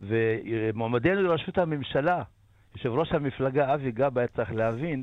[0.00, 2.22] ומועמדנו לראשות הממשלה,
[2.76, 5.02] יושב ראש המפלגה אבי גבאי צריך להבין,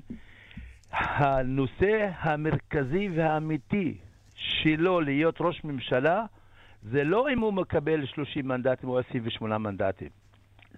[0.91, 3.97] הנושא המרכזי והאמיתי
[4.35, 6.25] שלו להיות ראש ממשלה
[6.83, 10.09] זה לא אם הוא מקבל 30 מנדטים או 28 מנדטים,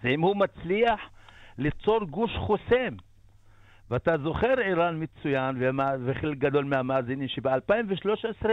[0.03, 0.99] זה אם הוא מצליח
[1.57, 2.95] ליצור גוש חוסם.
[3.91, 5.55] ואתה זוכר, איראן מצוין,
[6.05, 8.45] וחלק גדול מהמאזינים, שב-2013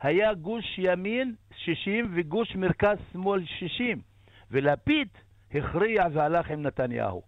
[0.00, 4.00] היה גוש ימין 60 וגוש מרכז-שמאל 60,
[4.50, 5.08] ולפיד
[5.54, 7.22] הכריע והלך עם נתניהו.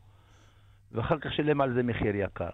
[0.92, 2.51] ואחר כך שילם על זה מחיר יקר.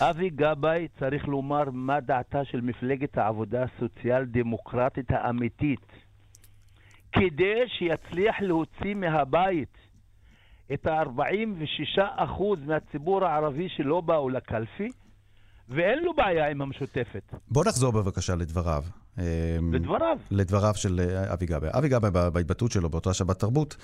[0.00, 5.86] אבי גבאי צריך לומר מה דעתה של מפלגת העבודה הסוציאל-דמוקרטית האמיתית,
[7.12, 9.81] כדי שיצליח להוציא מהבית
[10.74, 14.88] את ה-46% מהציבור הערבי שלא באו לקלפי,
[15.68, 17.34] ואין לו בעיה עם המשותפת.
[17.48, 18.84] בוא נחזור בבקשה לדבריו.
[19.18, 19.24] אה,
[19.72, 20.16] לדבריו.
[20.30, 21.70] לדבריו של אה, אבי גבאי.
[21.72, 23.76] אבי גבאי בהתבטאות שלו באותה שבת תרבות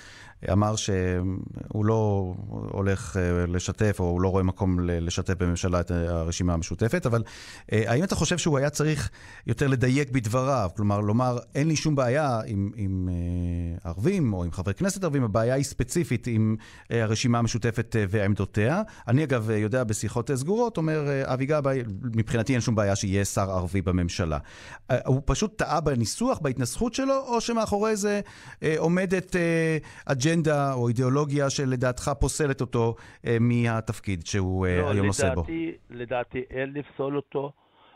[0.51, 2.33] אמר שהוא לא
[2.71, 7.23] הולך אה, לשתף, או הוא לא רואה מקום לשתף בממשלה את אה, הרשימה המשותפת, אבל
[7.71, 9.09] האם אתה חושב שהוא היה צריך
[9.47, 10.69] יותר לדייק בדבריו?
[10.75, 13.09] כלומר, לומר, אין לי שום בעיה עם, עם
[13.83, 16.55] ערבים או עם חברי כנסת ערבים, הבעיה היא ספציפית עם
[16.89, 18.81] הרשימה המשותפת ועמדותיה.
[19.07, 21.83] אני אגב יודע בשיחות סגורות, אומר אבי גבאי,
[22.15, 24.37] מבחינתי אין שום בעיה שיהיה שר ערבי בממשלה.
[25.19, 28.21] הוא פשוט טעה בניסוח, בהתנסחות שלו, או שמאחורי זה
[28.63, 35.05] אה, עומדת אה, אג'נדה או אידיאולוגיה שלדעתך פוסלת אותו אה, מהתפקיד שהוא אה, לא, היום
[35.05, 35.43] נושא בו?
[35.89, 37.51] לדעתי, אין לפסול אותו,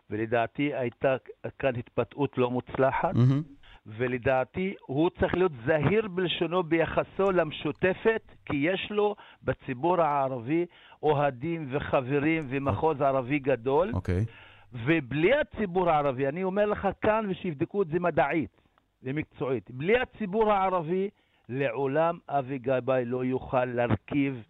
[0.09, 1.15] ולדעתי הייתה
[1.59, 3.41] כאן התבטאות לא מוצלחת, מהמם.
[3.85, 10.65] ולדעתי הוא צריך להיות זהיר בלשונו ביחסו למשותפת, כי יש לו בציבור הערבי
[11.03, 14.25] אוהדים וחברים ומחוז ערבי גדול, אוקיי.
[14.73, 18.61] ובלי הציבור הערבי, אני אומר לך כאן ושיבדקו את זה מדעית
[19.03, 21.09] ומקצועית, בלי הציבור הערבי,
[21.49, 24.43] לעולם אבי גבאי לא יוכל להרכיב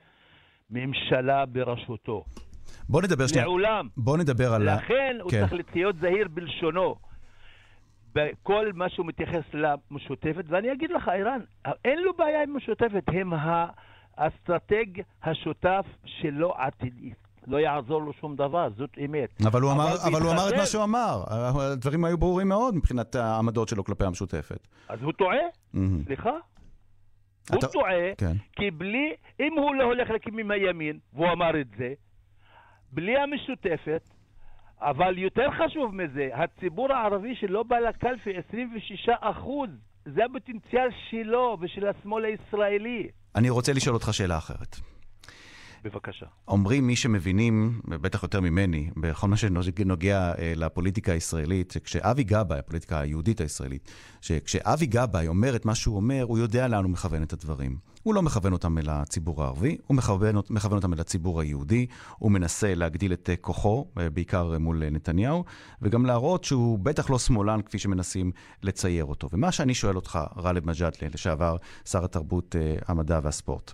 [0.69, 2.23] ממשלה בראשותו.
[2.89, 3.45] בוא נדבר שנייה.
[3.45, 3.87] לעולם.
[3.97, 4.67] בוא נדבר על...
[4.69, 5.47] ה- לכן הוא כן.
[5.49, 6.95] צריך להיות זהיר בלשונו.
[8.15, 11.39] בכל מה שהוא מתייחס למשותפת, ואני אגיד לך, איראן,
[11.85, 13.33] אין לו בעיה עם משותפת, הם
[14.17, 14.85] האסטרטג
[15.23, 17.13] השותף שלו עתידי.
[17.47, 19.41] לא יעזור לו שום דבר, זאת אמת.
[19.47, 21.23] אבל הוא אמר, אבל הוא אמר את מה שהוא אמר.
[21.61, 24.67] הדברים היו ברורים מאוד מבחינת העמדות שלו כלפי המשותפת.
[24.89, 25.37] אז הוא טועה?
[25.73, 26.03] מהמם.
[26.05, 26.29] סליחה?
[27.49, 28.33] הוא אתה- טועה, כן.
[28.55, 31.93] כי בלי, אם הוא לא הולך להקים עם הימין, והוא אמר את זה,
[32.91, 34.09] בלי המשותפת,
[34.81, 39.69] אבל יותר חשוב מזה, הציבור הערבי שלא בא לקלפי, 26 אחוז,
[40.05, 43.07] זה הפוטנציאל שלו ושל השמאל הישראלי.
[43.35, 44.75] אני רוצה לשאול אותך שאלה אחרת.
[45.83, 46.25] בבקשה.
[46.47, 52.99] אומרים מי שמבינים, בטח יותר ממני, בכל מה שנוגע אה, לפוליטיקה הישראלית, שכשאבי גבאי, הפוליטיקה
[52.99, 53.91] היהודית הישראלית,
[54.21, 57.77] שכשאבי גבאי אומר את מה שהוא אומר, הוא יודע לאן הוא מכוון את הדברים.
[58.03, 62.31] הוא לא מכוון אותם אל הציבור הערבי, הוא מכוון, מכוון אותם אל הציבור היהודי, הוא
[62.31, 65.43] מנסה להגדיל את אה, כוחו, אה, בעיקר מול נתניהו,
[65.81, 68.31] וגם להראות שהוא בטח לא שמאלן כפי שמנסים
[68.63, 69.29] לצייר אותו.
[69.33, 72.55] ומה שאני שואל אותך, גאלב מג'אדלה, לשעבר שר התרבות,
[72.87, 73.73] המדע והספורט,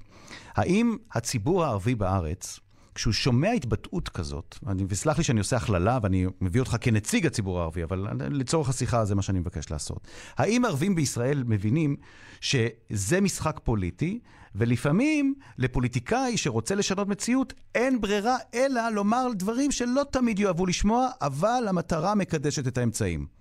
[0.56, 2.60] האם הציבור הערבי בארץ,
[2.96, 7.60] כשהוא שומע התבטאות כזאת, אני, וסלח לי שאני עושה הכללה ואני מביא אותך כנציג הציבור
[7.60, 10.08] הערבי, אבל לצורך השיחה זה מה שאני מבקש לעשות.
[10.38, 11.96] האם ערבים בישראל מבינים
[12.42, 14.20] שזה משחק פוליטי,
[14.56, 21.66] ולפעמים לפוליטיקאי שרוצה לשנות מציאות, אין ברירה אלא לומר דברים שלא תמיד יאהבו לשמוע, אבל
[21.68, 23.39] המטרה מקדשת את האמצעים.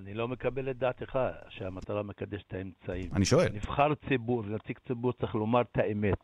[0.00, 3.10] אני לא מקבל את דעתך שהמטרה מקדשת את האמצעים.
[3.14, 3.48] אני שואל.
[3.52, 6.22] נבחר ציבור, נציג ציבור צריך לומר את האמת.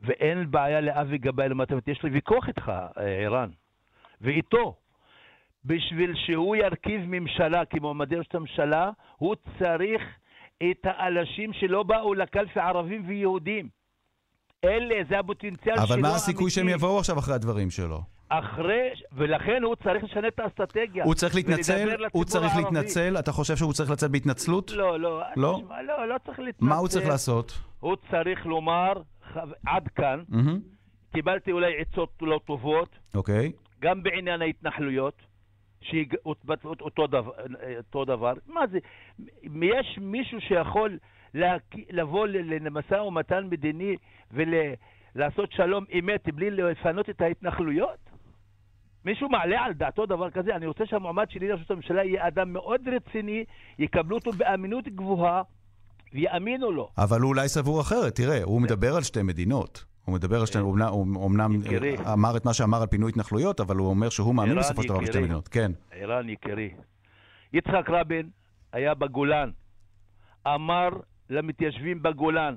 [0.00, 3.50] ואין בעיה לאבי גבאי למטרת, יש לי ויכוח איתך, אה, ערן,
[4.20, 4.76] ואיתו.
[5.64, 10.02] בשביל שהוא ירכיב ממשלה כמועמדי ראש הממשלה, הוא צריך
[10.70, 13.68] את האנשים שלא באו לקלפי ערבים ויהודים.
[14.64, 16.24] אלה, זה הפוטנציאל שלו אבל מה האמיתי.
[16.24, 18.02] הסיכוי שהם יבואו עכשיו אחרי הדברים שלו?
[18.38, 21.04] אחרי, ולכן הוא צריך לשנות את האסטרטגיה.
[21.04, 21.88] הוא צריך להתנצל?
[22.12, 22.62] הוא צריך הערבי.
[22.76, 23.16] להתנצל?
[23.18, 24.70] אתה חושב שהוא צריך לצאת בהתנצלות?
[24.70, 25.22] לא, לא.
[25.36, 25.58] לא?
[25.64, 26.66] תשמע, לא, לא צריך להתנצל.
[26.66, 27.58] מה הוא צריך לעשות?
[27.80, 28.92] הוא צריך לומר,
[29.34, 30.60] "ח- עד כאן, מהמם.
[31.12, 33.52] קיבלתי אולי עצות לא טובות, אוקיי.
[33.80, 35.14] גם בעניין ההתנחלויות.
[35.84, 37.30] שמתבצעות אותו דבר,
[37.78, 38.32] אותו דבר.
[38.46, 38.78] מה זה?
[39.62, 40.98] יש מישהו שיכול
[41.90, 42.26] לבוא
[42.60, 43.96] למשא ומתן מדיני
[44.30, 48.01] ולעשות שלום אמת בלי לפנות את ההתנחלויות?
[49.04, 50.56] מישהו מעלה על דעתו דבר כזה?
[50.56, 53.44] אני רוצה שהמועמד שלי לראשות הממשלה יהיה אדם מאוד רציני,
[53.78, 55.42] יקבלו אותו באמינות גבוהה
[56.12, 56.88] ויאמינו לו.
[56.98, 59.84] אבל הוא אולי סבור אחרת, תראה, הוא מדבר על שתי מדינות.
[60.04, 61.50] הוא מדבר על שתי, הוא אמנם
[62.12, 64.98] אמר את מה שאמר על פינוי התנחלויות, אבל הוא אומר שהוא מאמין בסופו של דבר
[64.98, 65.48] בשתי מדינות.
[65.48, 65.72] כן.
[65.92, 66.70] ערן יקירי,
[67.52, 68.30] יצחק רבין
[68.72, 69.50] היה בגולן,
[70.46, 70.88] אמר
[71.30, 72.54] למתיישבים בגולן,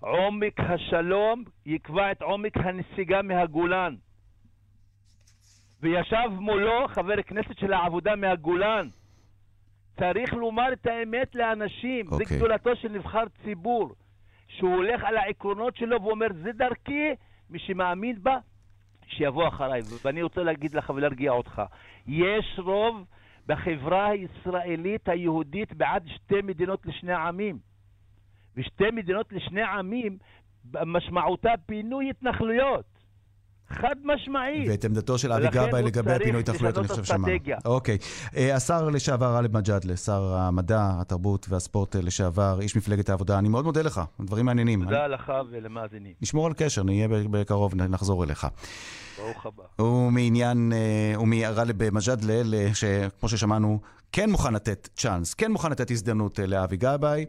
[0.00, 3.94] עומק השלום יקבע את עומק הנסיגה מהגולן.
[5.82, 8.88] וישב מולו חבר כנסת של העבודה מהגולן.
[9.98, 12.14] צריך לומר את האמת לאנשים, okay.
[12.16, 12.36] זה אוקיי.
[12.36, 13.94] גדולתו של נבחר ציבור.
[14.48, 17.10] שהוא הולך על העקרונות שלו ואומר, זה דרכי,
[17.50, 18.38] מי שמאמין בה,
[19.06, 19.82] שיבוא אחריי.
[20.04, 21.62] ואני רוצה להגיד לך ולהרגיע אותך,
[22.06, 23.04] יש רוב
[23.46, 27.58] בחברה הישראלית היהודית בעד שתי מדינות לשני עמים.
[28.56, 30.18] ושתי מדינות לשני עמים,
[30.86, 32.99] משמעותה פינוי התנחלויות.
[33.72, 34.68] חד משמעית.
[34.68, 37.26] ואת עמדתו של אבי גבאי לגבי הפינוי התנחלויות, אני חושב שמענו.
[37.64, 37.98] אוקיי.
[38.36, 43.64] אה, השר לשעבר גאלב מג'אדלה, שר המדע, התרבות והספורט לשעבר, איש מפלגת העבודה, אני מאוד
[43.64, 44.84] מודה לך, דברים מעניינים.
[44.84, 46.12] תודה לך ולמאזינים.
[46.22, 48.46] נשמור על קשר, נהיה בקרוב, נחזור אליך.
[49.18, 49.62] ברוך הבא.
[49.76, 53.80] הוא מעניין, אה, הוא מגאלב מג'אדלה, שכמו ששמענו,
[54.12, 57.26] כן מוכן לתת צ'אנס, כן מוכן לתת הזדמנות אה, לאבי גבאי.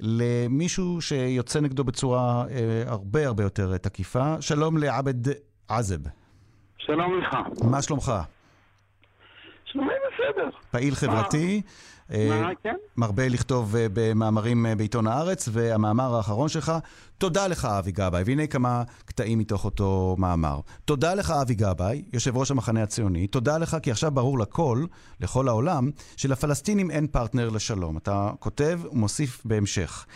[0.00, 4.36] למישהו שיוצא נגדו בצורה אה, הרבה הרבה יותר תקיפה.
[4.40, 6.00] שלום לעבד עזב.
[6.78, 7.36] שלום לך.
[7.62, 8.12] מה שלומך?
[9.64, 10.48] שלומי בסדר.
[10.70, 11.62] פעיל חברתי.
[12.10, 12.74] מה, אה, כן?
[12.96, 16.72] מרבה לכתוב אה, במאמרים אה, בעיתון הארץ, והמאמר האחרון שלך,
[17.18, 20.60] תודה לך אבי גבאי, והנה כמה קטעים מתוך אותו מאמר.
[20.84, 24.84] תודה לך אבי גבאי, יושב ראש המחנה הציוני, תודה לך כי עכשיו ברור לכל,
[25.20, 27.96] לכל העולם, שלפלסטינים אין פרטנר לשלום.
[27.96, 30.06] אתה כותב ומוסיף בהמשך.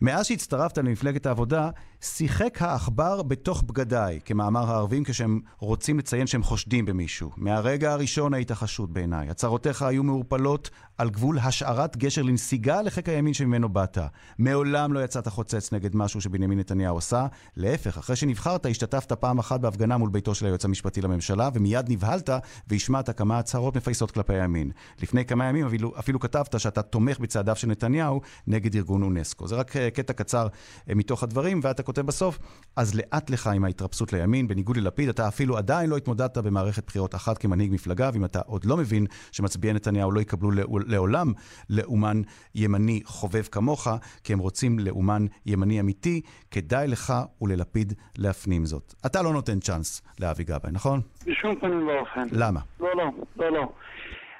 [0.00, 1.70] מאז שהצטרפת למפלגת העבודה,
[2.04, 7.30] שיחק העכבר בתוך בגדיי, כמאמר הערבים כשהם רוצים לציין שהם חושדים במישהו.
[7.36, 9.30] מהרגע הראשון היית חשוד בעיניי.
[9.30, 13.98] הצהרותיך היו מעורפלות על גבול השארת גשר לנסיגה לחיק הימין שממנו באת.
[14.38, 17.26] מעולם לא יצאת חוצץ נגד משהו שבנימין נתניהו עושה.
[17.56, 22.30] להפך, אחרי שנבחרת, השתתפת פעם אחת בהפגנה מול ביתו של היועץ המשפטי לממשלה, ומיד נבהלת
[22.68, 24.70] והשמעת כמה הצהרות מפייסות כלפי הימין.
[25.02, 29.46] לפני כמה ימים אפילו, אפילו כתבת שאתה תומך בצעדיו של נתניהו נגד ארגון אונסקו.
[29.46, 32.38] זה רק uh, קטע קצר uh, מתוך הדברים, ואתה כותב בסוף,
[32.76, 37.14] אז לאט לך עם ההתרפסות לימין, בניגוד ללפיד, אתה אפילו עדיין לא התמודדת במערכת בחירות
[37.14, 40.50] אחת כמנהיג מפלגה, ואם אתה עוד לא מבין שמצביעי נתניהו לא יקבלו
[40.86, 41.32] לעולם
[41.70, 42.22] לאומן
[42.54, 43.88] ימני חובב כמוך,
[44.24, 48.94] כי הם רוצים לאומן ימני אמיתי, כדאי לך וללפיד להפנים זאת.
[49.06, 51.00] אתה לא נותן צ'אנס לאבי גבאי, נכון?
[51.26, 52.26] בשום פנים ואופן.
[52.32, 52.60] למה?
[52.80, 53.72] לא, לא, לא, לא.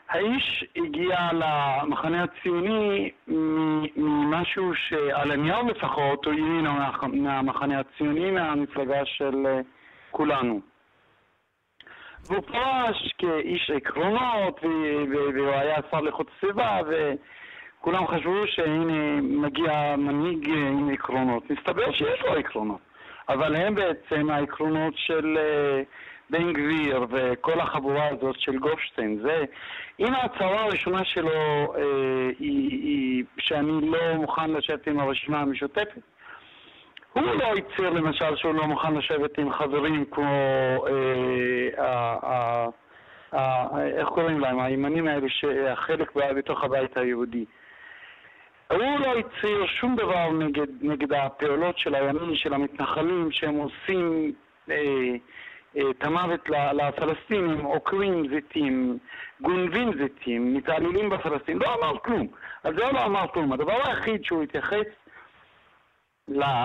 [0.09, 3.11] האיש הגיע למחנה הציוני
[3.97, 6.67] ממשהו שעל הנייר לפחות הוא הבין
[7.23, 9.61] מהמחנה הציוני, מהמפלגה של אה,
[10.11, 10.61] כולנו.
[12.27, 14.61] והוא פרש כאיש עקרונות,
[15.35, 21.51] והוא היה שר לחוץ סביבה, וכולם חשבו שהנה מגיע מנהיג עם עקרונות.
[21.51, 22.81] מסתבר שיש לו עקרונות,
[23.29, 25.39] אבל הם בעצם העקרונות של...
[25.39, 29.45] Uh, בן גביר וכל החבורה הזאת של גופשטיין, זה,
[30.01, 31.31] אם ההצהרה הראשונה שלו
[31.77, 31.83] אה,
[32.39, 36.01] היא, היא שאני לא מוכן לשבת עם הרשימה המשותפת,
[37.13, 40.25] הוא לא הצהיר למשל שהוא לא מוכן לשבת עם חברים כמו,
[40.87, 42.67] אה, אה, אה,
[43.35, 47.45] אה, איך קוראים להם, הימנים האלה, שהחלק בתוך הבית היהודי.
[48.71, 54.33] הוא לא הצהיר שום דבר נגד, נגד הפעולות של הימין, של המתנחלים, שהם עושים
[54.71, 55.15] אה,
[55.79, 58.99] את המוות לפלסטינים, עוקרים זיתים,
[59.41, 62.27] גונבים זיתים, מתעללים בפלסטינים, לא אמר כלום.
[62.65, 63.53] על זה לא אמר כלום.
[63.53, 64.87] הדבר היחיד שהוא התייחס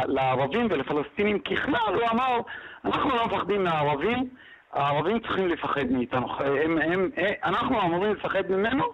[0.07, 2.39] לערבים ולפלסטינים ככלל, הוא אמר,
[2.85, 4.29] אנחנו לא מפחדים מהערבים,
[4.73, 6.27] הערבים צריכים לפחד מאיתנו.
[6.39, 8.93] הם, הם, הם, אנחנו אמורים לפחד ממנו,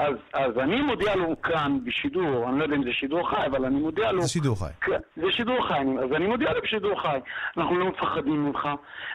[0.00, 3.64] אז, אז אני מודיע לו כאן בשידור, אני לא יודע אם זה שידור חי, אבל
[3.64, 4.22] אני מודיע לו...
[4.22, 4.70] זה שידור חי.
[5.16, 7.18] זה שידור חי, אז אני מודיע לו בשידור חי.
[7.56, 8.68] אנחנו לא מפחדים ממך.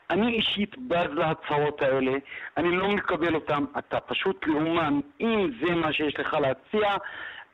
[0.10, 2.12] אני אישית בז להצהרות האלה,
[2.58, 3.64] אני לא מקבל אותן.
[3.78, 6.96] אתה פשוט לאומן, אם זה מה שיש לך להציע,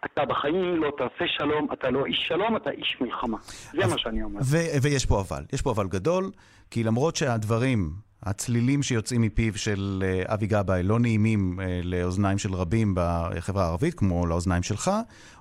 [0.06, 3.38] אתה בחיים לא תעשה שלום, אתה לא איש שלום, אתה איש מלחמה.
[3.74, 4.40] זה אז, מה שאני אומר.
[4.82, 6.32] ויש פה אבל, יש פה אבל גדול,
[6.72, 8.11] כי למרות שהדברים...
[8.24, 13.94] הצלילים שיוצאים מפיו של אה, אבי גבאי לא נעימים אה, לאוזניים של רבים בחברה הערבית,
[13.94, 14.92] כמו לאוזניים שלך.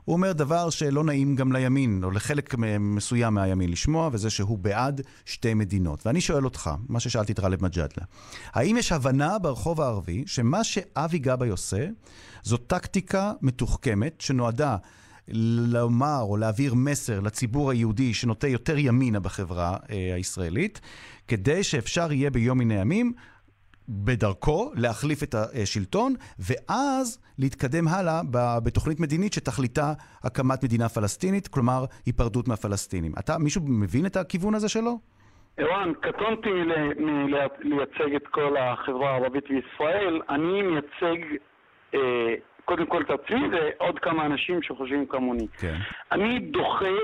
[0.04, 5.00] הוא אומר דבר שלא נעים גם לימין, או לחלק מסוים מהימין לשמוע, וזה שהוא בעד
[5.24, 6.06] שתי מדינות.
[6.06, 8.04] ואני שואל אותך, מה ששאלתי את גאלב מג'אדלה,
[8.52, 11.86] האם יש הבנה ברחוב הערבי שמה שאבי גבאי עושה,
[12.42, 14.76] זו טקטיקה מתוחכמת שנועדה
[15.32, 20.80] לומר או להעביר מסר לציבור היהודי שנוטה יותר ימינה בחברה אה, הישראלית,
[21.30, 23.12] כדי שאפשר יהיה ביום מן הימים
[23.88, 27.06] בדרכו להחליף את השלטון, ואז
[27.38, 28.20] להתקדם הלאה
[28.64, 29.92] בתוכנית מדינית שתכליתה
[30.24, 33.12] הקמת מדינה פלסטינית, כלומר היפרדות מהפלסטינים.
[33.18, 34.98] אתה, מישהו מבין את הכיוון הזה שלו?
[35.56, 36.50] ערן, קטונתי
[37.62, 40.20] לייצג את כל החברה הערבית בישראל.
[40.28, 41.18] אני מייצג
[41.94, 45.46] אה, קודם כל את עצמי ועוד כמה אנשים שחושבים כמוני.
[45.58, 45.76] כן.
[46.12, 46.94] אני דוחה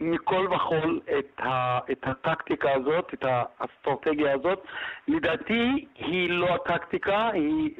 [0.00, 4.64] מכל וכול את, ה, את הטקטיקה הזאת, את האסטרטגיה הזאת.
[5.08, 7.70] לדעתי היא לא הטקטיקה, היא,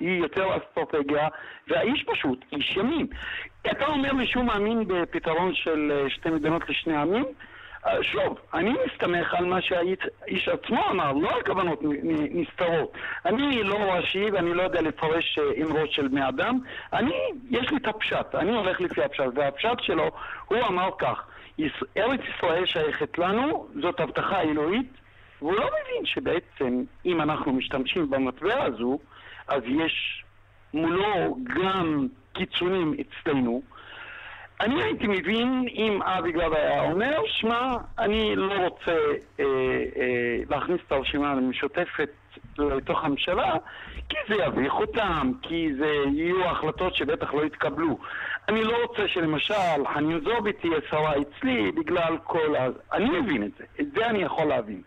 [0.00, 1.28] היא יותר אסטרטגיה,
[1.68, 3.06] והאיש פשוט, איש ימין.
[3.70, 7.24] אתה אומר לי שהוא מאמין בפתרון של אה, שתי מדינות לשני עמים?
[7.86, 11.78] אה, שוב, אני מסתמך על מה שהאיש עצמו אמר, לא על כוונות
[12.30, 12.92] נסתרות.
[13.26, 16.58] אני לא ראשי ואני לא יודע לפרש אה, אמרות של בני אדם.
[16.92, 17.14] אני,
[17.50, 20.10] יש לי את הפשט, אני הולך לפי הפשט, והפשט שלו,
[20.48, 21.24] הוא אמר כך:
[21.96, 24.92] ארץ ישראל שייכת לנו, זאת הבטחה אלוהית,
[25.38, 28.98] והוא לא מבין שבעצם אם אנחנו משתמשים במטבע הזו,
[29.48, 30.24] אז יש
[30.74, 33.62] מולו גם קיצונים אצלנו.
[34.62, 38.92] אני הייתי מבין אם אבי גב היה אומר, שמע, אני לא רוצה
[39.40, 39.44] אה,
[39.96, 42.08] אה, להכניס את הרשימה המשותפת
[42.58, 43.54] לתוך הממשלה,
[44.08, 47.98] כי זה יביך אותם, כי זה יהיו החלטות שבטח לא יתקבלו.
[48.48, 49.54] אני לא רוצה שלמשל
[49.94, 52.68] חנין זועבי תהיה שרה אצלי בגלל כל ה...
[52.92, 54.82] אני מבין את זה, את זה אני יכול להבין.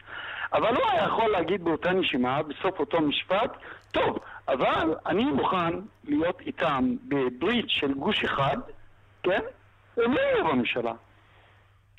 [0.53, 3.57] אבל הוא היה יכול להגיד באותה נשימה, בסוף אותו משפט,
[3.91, 5.73] טוב, אבל אני מוכן
[6.07, 8.57] להיות איתם בברית של גוש אחד,
[9.23, 9.41] כן?
[9.97, 10.93] הם לא יהיו בממשלה.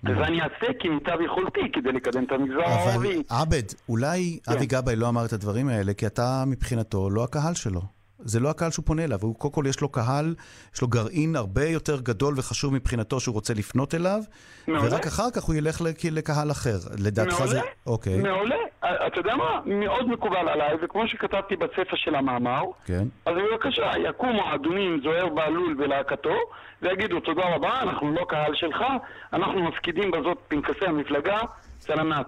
[0.05, 3.09] ואני אעשה כמיטב יכולתי כדי לקדם את המגזר הערבי.
[3.09, 4.53] אבל עבד, אולי כן.
[4.53, 7.96] אבי גבאי לא אמר את הדברים האלה, כי אתה מבחינתו לא הקהל שלו.
[8.19, 10.35] זה לא הקהל שהוא פונה אליו, הוא קודם כל יש לו קהל,
[10.75, 14.21] יש לו גרעין הרבה יותר גדול וחשוב מבחינתו שהוא רוצה לפנות אליו,
[14.69, 14.83] מעולה.
[14.85, 15.81] ורק אחר כך הוא ילך
[16.13, 16.77] לקהל אחר.
[16.99, 17.61] לדעתך זה...
[17.87, 18.23] אוקיי.
[18.23, 18.57] מעולה.
[18.85, 19.61] אה, אתה יודע מה?
[19.67, 23.05] מאוד מקובל עליי, וכמו שכתבתי בספר של המאמר, כן.
[23.27, 26.35] אז בבקשה, יקומו האדונים זוהיר בהלול ולהקתו,
[26.83, 28.85] ויגידו תודה רבה, אנחנו לא קהל שלך,
[29.33, 31.39] אנחנו מפקידים בזאת פנקסי המפלגה,
[31.81, 32.27] סלמת.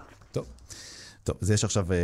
[1.28, 1.96] טוב, אז יש עכשיו אה,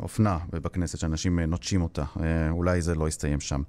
[0.00, 2.04] אופנה בכנסת שאנשים אה, נוטשים אותה.
[2.20, 3.62] אה, אולי זה לא יסתיים שם.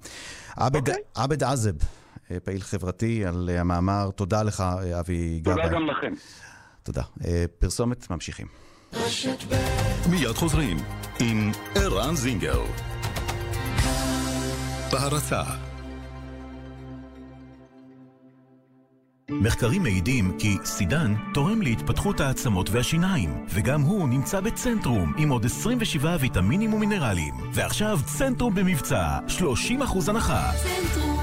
[0.56, 0.78] עבד, okay.
[0.78, 1.02] אוקיי.
[1.14, 1.72] עבד עזב,
[2.30, 4.10] אה, פעיל חברתי, על אה, המאמר.
[4.10, 5.54] תודה לך, אה, אבי גבאי.
[5.54, 6.12] תודה גם לכם.
[6.82, 7.02] תודה.
[7.24, 8.46] אה, פרסומת, ממשיכים.
[10.10, 10.76] מיד חוזרים
[11.20, 12.60] עם ערן זינגר.
[14.92, 15.42] בהרצה
[19.40, 26.16] מחקרים מעידים כי סידן תורם להתפתחות העצמות והשיניים, וגם הוא נמצא בצנטרום עם עוד 27
[26.20, 27.34] ויטמינים ומינרלים.
[27.52, 30.50] ועכשיו צנטרום במבצע, 30% הנחה.
[30.62, 31.21] צנטרום,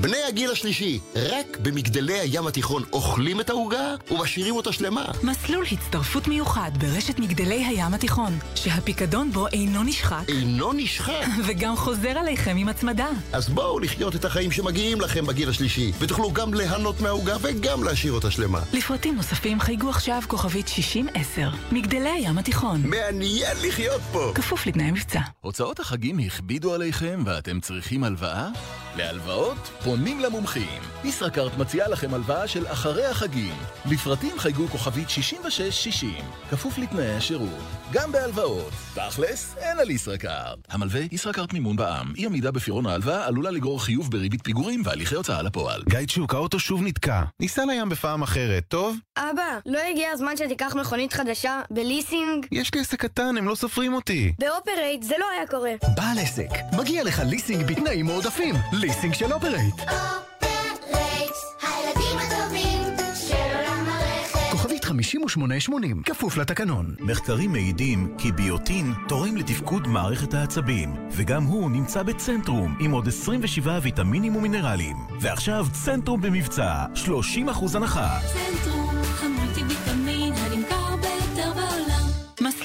[0.00, 5.04] בני הגיל השלישי, רק במגדלי הים התיכון אוכלים את העוגה ומשאירים אותה שלמה.
[5.22, 10.22] מסלול הצטרפות מיוחד ברשת מגדלי הים התיכון, שהפיקדון בו אינו נשחק.
[10.28, 11.26] אינו נשחק?
[11.46, 13.08] וגם חוזר עליכם עם הצמדה.
[13.32, 18.12] אז בואו לחיות את החיים שמגיעים לכם בגיל השלישי, ותוכלו גם ליהנות מהעוגה וגם להשאיר
[18.12, 18.60] אותה שלמה.
[18.72, 21.50] לפרטים נוספים חייגו עכשיו כוכבית 6010.
[21.72, 22.82] מגדלי הים התיכון.
[22.84, 24.32] מעניין לחיות פה!
[24.34, 25.20] כפוף לתנאי מבצע.
[25.40, 28.48] הוצאות החגים הכבידו עליכם ואתם צריכים הלוואה?
[28.98, 30.82] להלוואות פונים למומחים.
[31.04, 33.54] ישראכרט מציעה לכם הלוואה של אחרי החגים.
[33.90, 36.10] לפרטים חייגו כוכבית 6660,
[36.50, 37.64] כפוף לתנאי השירות.
[37.92, 38.72] גם בהלוואות.
[38.94, 40.58] תכלס, אין על ישראכרט.
[40.68, 42.12] המלווה ישראכרט מימון בע"מ.
[42.16, 45.82] אי עמידה בפירעון ההלוואה עלולה לגרור חיוב בריבית פיגורים והליכי הוצאה לפועל.
[45.88, 47.22] גיא צ'וק, האוטו שוב נתקע.
[47.40, 48.96] ניסע לים בפעם אחרת, טוב?
[49.18, 52.46] אבא, לא הגיע הזמן שתיקח מכונית חדשה בליסינג?
[52.52, 54.32] יש לי עסק קטן, הם לא סופרים אותי.
[54.38, 55.72] באופרייט זה לא היה קורה.
[55.96, 58.54] בעל עסק, מגיע לך ליסינג בתנאים מועדפים.
[58.88, 59.80] ליסינג של אופרייט.
[59.80, 62.82] אופרייט, הילדים הטובים
[63.14, 64.50] של עולם הרכב.
[64.50, 66.94] כוכבית 5880, כפוף לתקנון.
[67.00, 73.78] מחקרים מעידים כי ביוטין תורם לתפקוד מערכת העצבים, וגם הוא נמצא בצנטרום עם עוד 27
[73.82, 74.96] ויטמינים ומינרלים.
[75.20, 78.18] ועכשיו צנטרום במבצע, 30% הנחה.
[78.32, 78.87] צנטרום,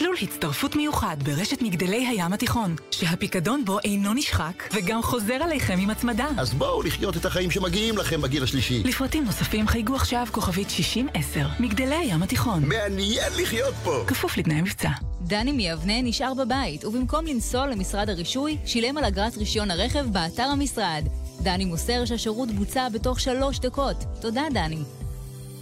[0.04, 5.90] מסלול הצטרפות מיוחד ברשת מגדלי הים התיכון, שהפיקדון בו אינו נשחק וגם חוזר עליכם עם
[5.90, 6.28] הצמדה.
[6.38, 8.84] אז בואו לחיות את החיים שמגיעים לכם בגיל השלישי.
[8.84, 12.64] לפרטים נוספים חייגו עכשיו כוכבית 6010, מגדלי הים התיכון.
[12.66, 14.04] מעניין לחיות פה!
[14.08, 14.90] כפוף לתנאי מבצע.
[15.22, 21.04] דני מיבנה נשאר בבית, ובמקום לנסוע למשרד הרישוי, שילם על אגרת רישיון הרכב באתר המשרד.
[21.42, 24.04] דני מוסר שהשירות בוצע בתוך שלוש דקות.
[24.22, 24.80] תודה, דני.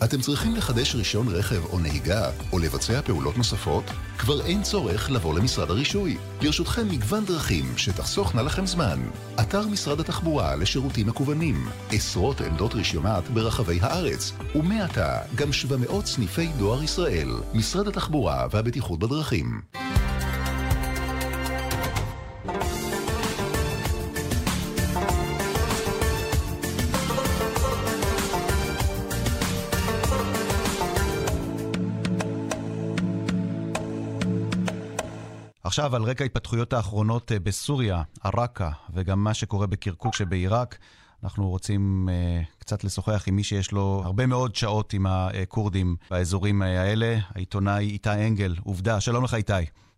[0.04, 3.84] אתם צריכים לחדש רישיון רכב או נהיגה, או לבצע פעולות נוספות?
[4.18, 6.18] כבר אין צורך לבוא למשרד הרישוי.
[6.42, 9.00] לרשותכם מגוון דרכים שתחסוכנה לכם זמן.
[9.42, 16.84] אתר משרד התחבורה לשירותים מקוונים, עשרות עמדות רישיונות ברחבי הארץ, ומעתה גם 700 סניפי דואר
[16.84, 19.62] ישראל, משרד התחבורה והבטיחות בדרכים.
[35.72, 40.78] עכשיו, על רקע ההתפתחויות האחרונות אה, בסוריה, עראקה, וגם מה שקורה בקרקוק שבעיראק,
[41.24, 46.62] אנחנו רוצים uh, קצת לשוחח עם מי שיש לו הרבה מאוד שעות עם הכורדים באזורים
[46.62, 48.54] האלה, העיתונאי איתי אנגל.
[48.64, 49.54] עובדה, שלום לך איתי.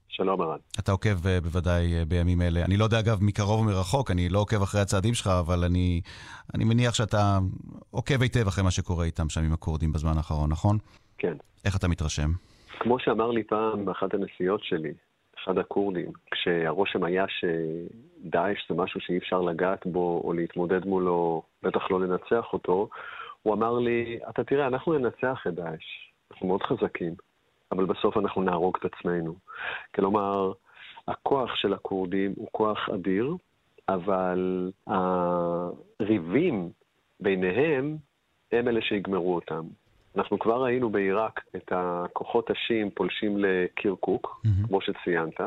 [0.07, 0.57] שלום ערן.
[0.79, 2.65] אתה עוקב uh, בוודאי uh, בימים אלה.
[2.65, 6.01] אני לא יודע אגב מקרוב או מרחוק, אני לא עוקב אחרי הצעדים שלך, אבל אני,
[6.55, 7.39] אני מניח שאתה
[7.91, 10.77] עוקב היטב אחרי מה שקורה איתם שם עם הכורדים בזמן האחרון, נכון?
[11.17, 11.33] כן.
[11.65, 12.31] איך אתה מתרשם?
[12.79, 14.93] כמו שאמר לי פעם באחת הנסיעות שלי,
[15.43, 21.91] אחד הכורדים, כשהרושם היה שדאעש זה משהו שאי אפשר לגעת בו או להתמודד מולו, בטח
[21.91, 22.89] לא לנצח אותו,
[23.41, 25.83] הוא אמר לי, אתה תראה, אנחנו ננצח את דאעש,
[26.31, 27.13] אנחנו מאוד חזקים,
[27.71, 29.35] אבל בסוף אנחנו נהרוג את עצמנו.
[29.95, 30.51] כלומר,
[31.07, 33.35] הכוח של הכורדים הוא כוח אדיר,
[33.89, 36.69] אבל הריבים
[37.19, 37.97] ביניהם
[38.51, 39.63] הם אלה שיגמרו אותם.
[40.17, 44.67] אנחנו כבר ראינו בעיראק את הכוחות השיעים פולשים לקירקוק, mm-hmm.
[44.67, 45.41] כמו שציינת.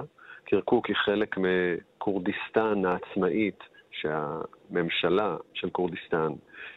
[0.45, 6.29] קירקוק היא חלק מכורדיסטן העצמאית שהממשלה של כורדיסטן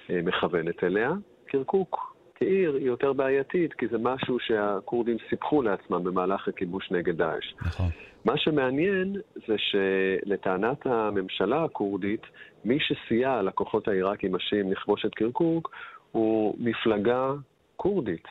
[0.10, 1.12] אה, מכוונת אליה.
[1.48, 7.54] קירקוק כעיר היא יותר בעייתית, כי זה משהו שהכורדים סיפחו לעצמם במהלך הכיבוש נגד דאעש.
[7.62, 7.90] נכון.
[8.26, 9.16] מה שמעניין
[9.48, 12.22] זה שלטענת הממשלה הכורדית,
[12.66, 15.72] מי שסייע לכוחות העיראקים השיעים לכבוש את קירקוק
[16.12, 17.32] הוא מפלגה
[17.82, 18.28] כורדית.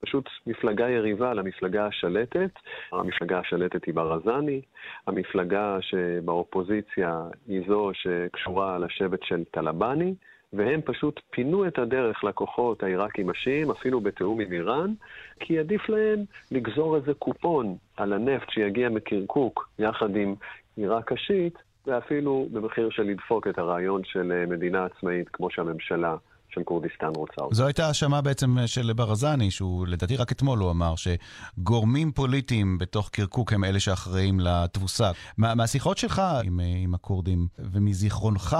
[0.00, 2.50] פשוט מפלגה יריבה למפלגה השלטת.
[2.92, 4.60] המפלגה השלטת היא ברזני,
[5.06, 10.14] המפלגה שבאופוזיציה היא זו שקשורה לשבט של טלבני,
[10.52, 14.92] והם פשוט פינו את הדרך לכוחות העיראקים השיעים, אפילו בתיאום עם איראן,
[15.40, 20.34] כי עדיף להם לגזור איזה קופון על הנפט שיגיע מקרקוק יחד עם
[20.76, 26.16] עיראק השיעית, ואפילו במחיר של לדפוק את הרעיון של מדינה עצמאית כמו שהממשלה
[26.54, 27.54] של כורדיסטן רוצה אותה.
[27.54, 33.08] זו הייתה האשמה בעצם של ברזני, שהוא לדעתי רק אתמול הוא אמר שגורמים פוליטיים בתוך
[33.08, 35.10] קרקוק הם אלה שאחראים לתבוסה.
[35.38, 38.56] מה, מהשיחות שלך עם, עם הכורדים ומזיכרונך,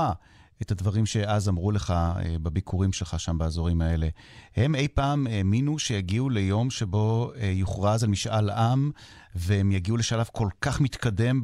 [0.63, 4.09] את הדברים שאז אמרו לך אה, בביקורים שלך שם באזורים האלה.
[4.57, 8.91] הם אי פעם האמינו שיגיעו ליום שבו אה, יוכרז על משאל עם
[9.35, 11.43] והם יגיעו לשלב כל כך מתקדם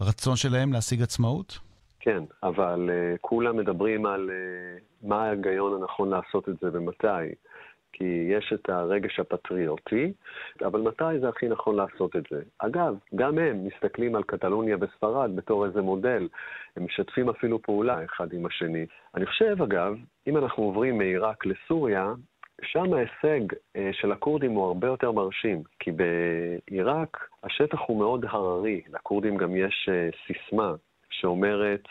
[0.00, 1.58] ברצון שלהם להשיג עצמאות?
[2.08, 7.34] כן, אבל uh, כולם מדברים על uh, מה ההיגיון הנכון לעשות את זה ומתי.
[7.92, 10.12] כי יש את הרגש הפטריוטי,
[10.64, 12.42] אבל מתי זה הכי נכון לעשות את זה?
[12.58, 16.28] אגב, גם הם מסתכלים על קטלוניה וספרד בתור איזה מודל,
[16.76, 18.86] הם משתפים אפילו פעולה אחד עם השני.
[19.14, 19.96] אני חושב, אגב,
[20.26, 22.12] אם אנחנו עוברים מעיראק לסוריה,
[22.62, 28.82] שם ההישג אה, של הכורדים הוא הרבה יותר מרשים, כי בעיראק השטח הוא מאוד הררי,
[28.92, 30.74] לכורדים גם יש אה, סיסמה
[31.20, 31.82] שאומרת,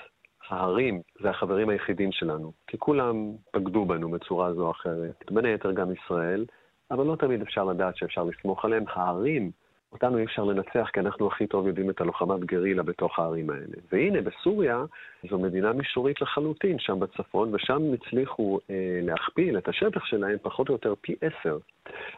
[0.49, 5.71] ההרים זה החברים היחידים שלנו, כי כולם בגדו בנו בצורה זו או אחרת, בין היתר
[5.71, 6.45] גם ישראל,
[6.91, 8.83] אבל לא תמיד אפשר לדעת שאפשר לסמוך עליהם.
[8.87, 9.51] ההרים,
[9.91, 13.77] אותנו אי אפשר לנצח, כי אנחנו הכי טוב יודעים את הלוחמת גרילה בתוך הערים האלה.
[13.91, 14.83] והנה, בסוריה
[15.29, 20.73] זו מדינה מישורית לחלוטין, שם בצפון, ושם הצליחו אה, להכפיל את השטח שלהם פחות או
[20.73, 21.57] יותר פי עשר.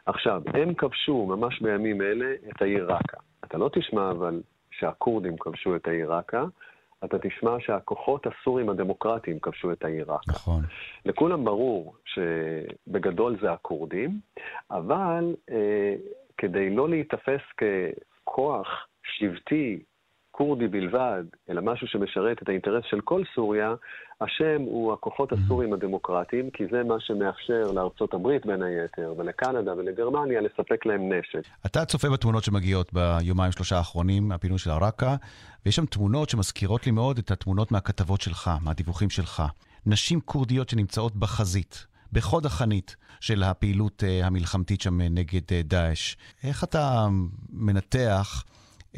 [0.05, 3.17] עכשיו, הם כבשו ממש בימים אלה את העיר ראקה.
[3.43, 4.41] אתה לא תשמע אבל
[4.71, 6.45] שהכורדים כבשו את העיר ראקה,
[7.05, 10.29] אתה תשמע שהכוחות הסורים הדמוקרטיים כבשו את העיראק.
[10.29, 10.63] נכון.
[11.05, 14.19] לכולם ברור שבגדול זה הכורדים,
[14.71, 15.95] אבל אה,
[16.37, 19.79] כדי לא להיתפס ככוח שבטי
[20.39, 23.73] כורדי בלבד, אלא משהו שמשרת את האינטרס של כל סוריה,
[24.21, 30.41] השם הוא הכוחות הסורים הדמוקרטיים, כי זה מה שמאפשר לארצות הברית בין היתר, ולקנדה ולגרמניה
[30.41, 31.49] לספק להם נשק.
[31.65, 35.15] אתה צופה בתמונות שמגיעות ביומיים שלושה האחרונים, הפינוי של עראקה,
[35.65, 39.43] ויש שם תמונות שמזכירות לי מאוד את התמונות מהכתבות שלך, מהדיווחים שלך.
[39.85, 41.85] נשים כורדיות שנמצאות בחזית.
[42.13, 46.15] בחוד החנית של הפעילות אה, המלחמתית שם נגד אה, דאעש.
[46.43, 47.07] איך אתה
[47.49, 48.43] מנתח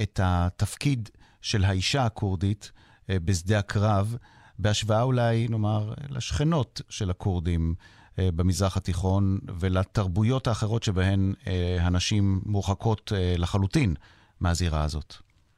[0.02, 1.10] את התפקיד
[1.42, 2.72] של האישה הכורדית
[3.10, 4.18] אה, בשדה הקרב,
[4.60, 7.74] בהשוואה אולי, נאמר, לשכנות של הכורדים
[8.20, 13.94] אה, במזרח התיכון ולתרבויות האחרות שבהן אה, הנשים מורחקות לחלוטין
[14.42, 15.14] מהזירה הזאת?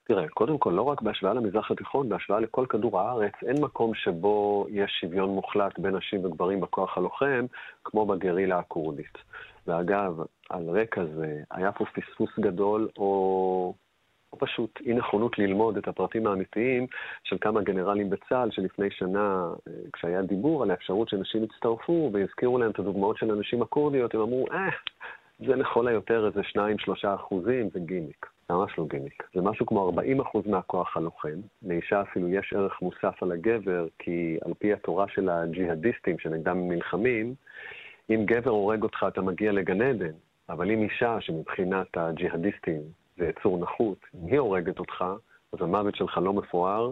[0.08, 4.68] תראה, קודם כל, לא רק בהשוואה למזרח התיכון, בהשוואה לכל כדור הארץ, אין מקום שבו
[4.70, 7.46] יש שוויון מוחלט בין נשים וגברים בכוח הלוחם,
[7.84, 9.18] כמו בגרילה הכורדית.
[9.68, 10.20] ואגב,
[10.50, 13.74] על רקע זה, היה פה פספוס גדול, או,
[14.34, 16.88] או פשוט אי נכונות ללמוד את הפרטים האמיתיים
[17.24, 22.72] של כמה גנרלים בצה"ל, שלפני שנה, אה, כשהיה דיבור על האפשרות שנשים יצטרפו, והזכירו להם
[22.72, 24.70] את הדוגמאות של הנשים הכורדיות, הם אמרו, אה,
[25.40, 28.26] זה לכל היותר איזה 2-3 אחוזים, זה גימיק.
[28.50, 29.24] ממש לא גימיק.
[29.34, 31.40] זה משהו כמו 40 אחוז מהכוח הלוחם.
[31.64, 37.36] לאישה אפילו יש ערך מוסף על הגבר, כי על פי התורה של הג'יהאדיסטים שנגדם נלחמים,
[38.10, 40.14] אם גבר הורג אותך אתה מגיע לגן עדן,
[40.50, 42.82] אבל אם אישה שמבחינת הג'יהאדיסטים
[43.18, 45.04] זה יצור נחות, אם היא הורגת אותך,
[45.54, 46.92] אז המוות שלך לא מפואר,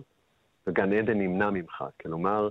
[0.68, 1.84] וגן עדן נמנע ממך.
[2.02, 2.50] כלומר,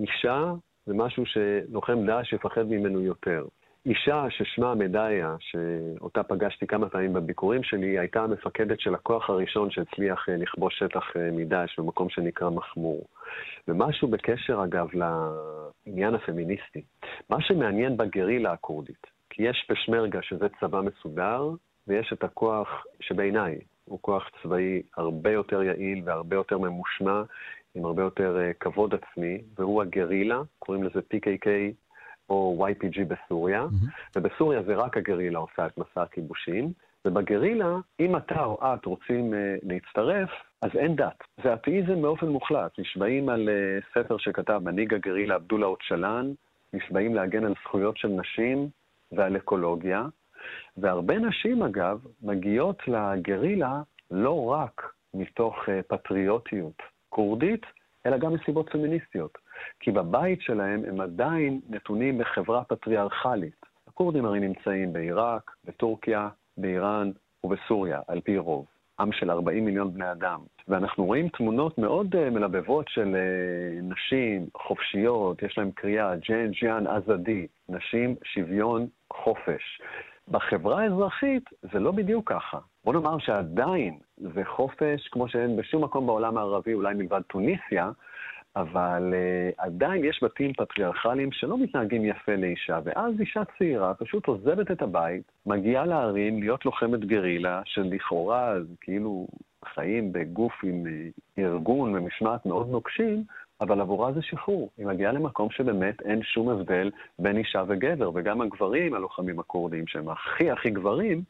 [0.00, 0.52] אישה
[0.86, 3.44] זה משהו שלוחם דאעש יפחד ממנו יותר.
[3.86, 10.28] אישה ששמה מדיה, שאותה פגשתי כמה פעמים בביקורים שלי, הייתה המפקדת של הכוח הראשון שהצליח
[10.28, 13.06] אה, לכבוש שטח אה, מדאעש במקום שנקרא מחמור.
[13.68, 16.82] ומשהו בקשר, אגב, לעניין הפמיניסטי.
[17.30, 21.50] מה שמעניין בגרילה הכורדית, כי יש פשמרגה שזה צבא מסודר,
[21.86, 27.22] ויש את הכוח שבעיניי הוא כוח צבאי הרבה יותר יעיל והרבה יותר ממושמע,
[27.74, 31.48] עם הרבה יותר uh, כבוד עצמי, והוא הגרילה, קוראים לזה PKK
[32.30, 34.10] או YPG בסוריה, mm-hmm.
[34.16, 36.72] ובסוריה זה רק הגרילה עושה את מסע הכיבושים,
[37.04, 40.30] ובגרילה, אם אתה או את רוצים uh, להצטרף,
[40.62, 41.24] אז אין דת.
[41.42, 42.78] זה אתאיזם באופן מוחלט.
[42.78, 46.32] נשבעים על uh, ספר שכתב מנהיג הגרילה עבדולה אוצ'לן,
[46.72, 48.68] נשבעים להגן על זכויות של נשים
[49.12, 50.06] ועל אקולוגיה,
[50.76, 57.66] והרבה נשים, אגב, מגיעות לגרילה לא רק מתוך uh, פטריוטיות כורדית,
[58.06, 59.38] אלא גם מסיבות פמיניסטיות.
[59.80, 63.66] כי בבית שלהם הם עדיין נתונים בחברה פטריארכלית.
[63.88, 67.10] הכורדים הרי נמצאים בעיראק, בטורקיה, באיראן
[67.44, 68.66] ובסוריה, על פי רוב.
[69.00, 70.40] עם של 40 מיליון בני אדם.
[70.68, 76.86] ואנחנו רואים תמונות מאוד uh, מלבבות של uh, נשים חופשיות, יש להם קריאה, ג'ן ג'יאן
[76.86, 79.80] עזדי, נשים, שוויון, חופש.
[80.28, 82.58] בחברה האזרחית זה לא בדיוק ככה.
[82.84, 87.90] בוא נאמר שעדיין זה חופש כמו שאין בשום מקום בעולם הערבי, אולי מלבד טוניסיה,
[88.56, 94.70] אבל uh, עדיין יש בתים פטריארכליים שלא מתנהגים יפה לאישה, ואז אישה צעירה פשוט עוזבת
[94.70, 99.26] את הבית, מגיעה לערים להיות לוחמת גרילה, שלכאורה כאילו
[99.74, 103.24] חיים בגוף עם uh, ארגון ומשמעת מאוד נוקשים,
[103.62, 104.70] אבל עבורה זה שחרור.
[104.78, 110.08] היא מגיעה למקום שבאמת אין שום הבדל בין אישה וגבר, וגם הגברים, הלוחמים הכורדים, שהם
[110.08, 111.22] הכי הכי גברים,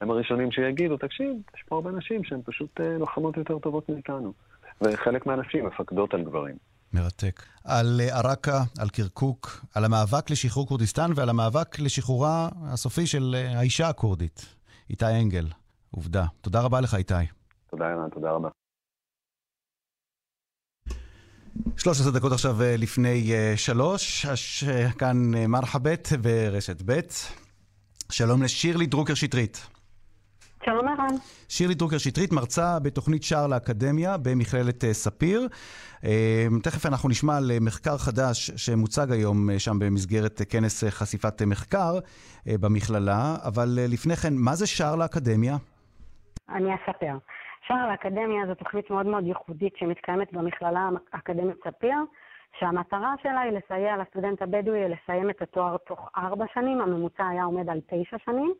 [0.00, 4.32] הם הראשונים שיגידו, תקשיב, יש פה הרבה נשים שהן פשוט uh, לוחמות יותר טובות מאיתנו.
[4.80, 6.56] וחלק מהנשים מפקדות על גברים.
[6.92, 7.42] מרתק.
[7.64, 14.56] על עראקה, על קרקוק, על המאבק לשחרור כורדיסטן ועל המאבק לשחרורה הסופי של האישה הכורדית.
[14.90, 15.44] איתי אנגל,
[15.90, 16.24] עובדה.
[16.40, 17.14] תודה רבה לך, איתי.
[17.70, 18.48] תודה, ערן, תודה רבה.
[21.76, 24.26] 13 דקות עכשיו לפני שלוש,
[24.98, 25.16] כאן
[25.48, 27.00] מרחבת ברשת ב'.
[28.10, 29.66] שלום לשירלי דרוקר שטרית.
[30.64, 31.16] שלום ערן.
[31.48, 35.48] שירלי דרוקר שטרית, מרצה בתוכנית שער לאקדמיה במכללת ספיר.
[36.62, 41.98] תכף אנחנו נשמע על מחקר חדש שמוצג היום שם במסגרת כנס חשיפת מחקר
[42.46, 45.56] במכללה, אבל לפני כן, מה זה שער לאקדמיה?
[46.48, 47.18] אני אספר.
[47.70, 51.96] שער לאקדמיה זו תוכנית מאוד מאוד ייחודית שמתקיימת במכללה האקדמית ספיר,
[52.58, 57.70] שהמטרה שלה היא לסייע לסטודנט הבדואי לסיים את התואר תוך ארבע שנים, הממוצע היה עומד
[57.70, 58.54] על תשע שנים.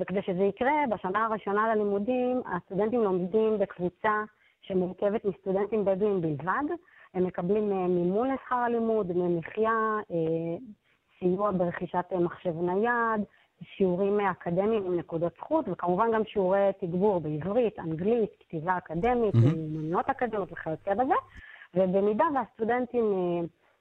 [0.00, 4.22] וכדי שזה יקרה, בשנה הראשונה ללימודים, הסטודנטים לומדים בקבוצה
[4.62, 6.64] שמורכבת מסטודנטים בדואים בלבד.
[7.14, 9.98] הם מקבלים מימון לשכר הלימוד, דמי מחיה,
[11.18, 13.24] סיוע ברכישת מחשב נייד,
[13.62, 20.52] שיעורים אקדמיים עם נקודות זכות, וכמובן גם שיעורי תגבור בעברית, אנגלית, כתיבה אקדמית, מיומנויות אקדמיות
[20.52, 21.14] וכיוצא בזה.
[21.74, 23.04] ובמידה והסטודנטים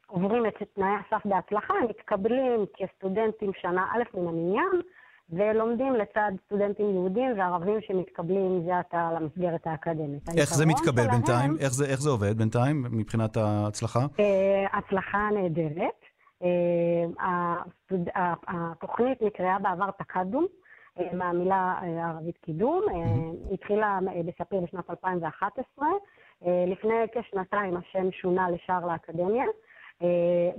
[0.08, 4.82] עוברים את תנאי הסף בהצלחה, הם מתקבלים כסטודנטים שנה א' מן המניין,
[5.30, 10.30] ולומדים לצד סטודנטים יהודים וערבים שמתקבלים זה עתה למסגרת האקדמית.
[10.38, 11.58] איך זה מתקבל שלהם, בינתיים?
[11.60, 14.00] איך זה, איך זה עובד בינתיים מבחינת ההצלחה?
[14.74, 16.05] הצלחה נהדרת.
[18.48, 20.46] התוכנית נקראה בעבר תקדום,
[21.14, 22.82] מהמילה הערבית קידום.
[22.90, 25.88] היא התחילה בספיר בשנת 2011.
[26.42, 29.46] לפני כשנתיים השם שונה לשער לאקדמיה.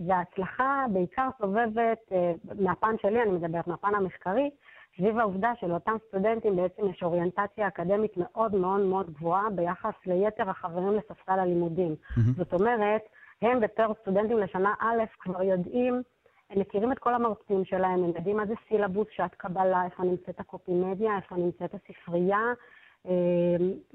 [0.07, 4.51] וההצלחה בעיקר סובבת, אה, מהפן שלי, אני מדברת, מהפן המחקרי,
[4.97, 10.93] סביב העובדה שלאותם סטודנטים בעצם יש אוריינטציה אקדמית מאוד מאוד מאוד גבוהה ביחס ליתר החברים
[10.93, 11.95] לספסל הלימודים.
[11.95, 12.21] Mm-hmm.
[12.37, 13.03] זאת אומרת,
[13.43, 16.03] הם בתור סטודנטים לשנה א' כבר יודעים,
[16.51, 20.41] הם מכירים את כל המרצים שלהם, הם יודעים מה זה סילבוס, שעת קבלה, איפה נמצאת
[20.41, 22.53] הקופימדיה, איפה נמצאת הספרייה,
[23.07, 23.13] אה,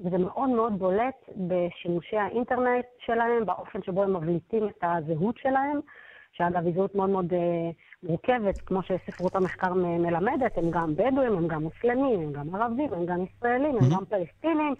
[0.00, 5.80] וזה מאוד מאוד בולט בשימושי האינטרנט שלהם, באופן שבו הם מבליטים את הזהות שלהם,
[6.32, 7.70] שאגב היא זהות מאוד מאוד אה,
[8.02, 13.06] מורכבת, כמו שספרות המחקר מלמדת, הם גם בדואים, הם גם מוסלמים, הם גם ערבים, הם
[13.06, 14.74] גם ישראלים, הם גם פלסטינים.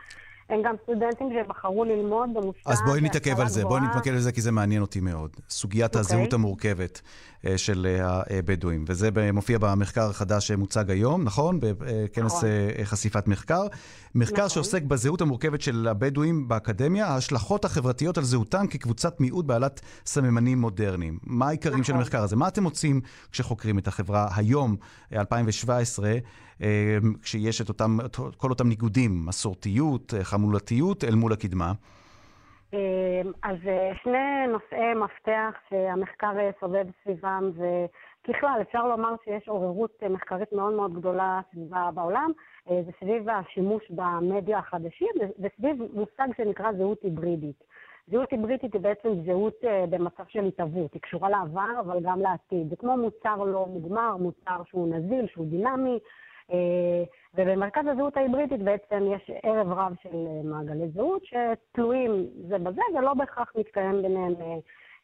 [0.48, 3.80] הם גם סטודנטים שבחרו ללמוד במוסד אז בואי נתעכב על זה, בואי.
[3.80, 5.36] נתמקד על זה כי זה מעניין אותי מאוד.
[5.48, 6.00] סוגיית אוקיי.
[6.00, 7.00] הזהות המורכבת
[7.46, 11.58] אה, של אה, הבדואים, וזה מופיע במחקר החדש שמוצג היום, נכון?
[11.60, 12.48] בכנס נכון.
[12.78, 13.66] אה, חשיפת מחקר.
[14.14, 20.60] מחקר שעוסק בזהות המורכבת של הבדואים באקדמיה, ההשלכות החברתיות על זהותם כקבוצת מיעוט בעלת סממנים
[20.60, 21.18] מודרניים.
[21.22, 22.02] מה העיקרים של נכון.
[22.02, 22.36] המחקר הזה?
[22.36, 23.00] מה אתם מוצאים
[23.32, 24.76] כשחוקרים את החברה היום,
[25.12, 26.18] אה, 2017, אה,
[27.22, 27.98] כשיש את אותם,
[28.36, 31.72] כל אותם ניגודים, מסורתיות, אה, חמולתיות, אל מול הקדמה?
[32.72, 39.90] אמ, אז אה, שני נושאי מפתח שהמחקר אה, סובב סביבם, וככלל אפשר לומר שיש עוררות
[40.02, 42.30] אה, מחקרית מאוד מאוד גדולה סביבה בעולם,
[42.70, 45.08] אה, זה סביב השימוש במדיה החדשים,
[45.38, 47.64] וסביב מושג שנקרא זהות היברידית.
[48.06, 52.70] זהות היברידית היא בעצם זהות אה, במצב של התהוות, היא קשורה לעבר אבל גם לעתיד.
[52.70, 55.98] זה כמו מוצר לא מוגמר, מוצר שהוא נזיל, שהוא דינמי, אה,
[57.34, 63.14] ובמרכז הזהות ההיברידית בעצם יש ערב רב של אה, מעגלי זהות שתלויים זה בזה, ולא
[63.14, 64.56] בהכרח מתקיים ביניהם אה,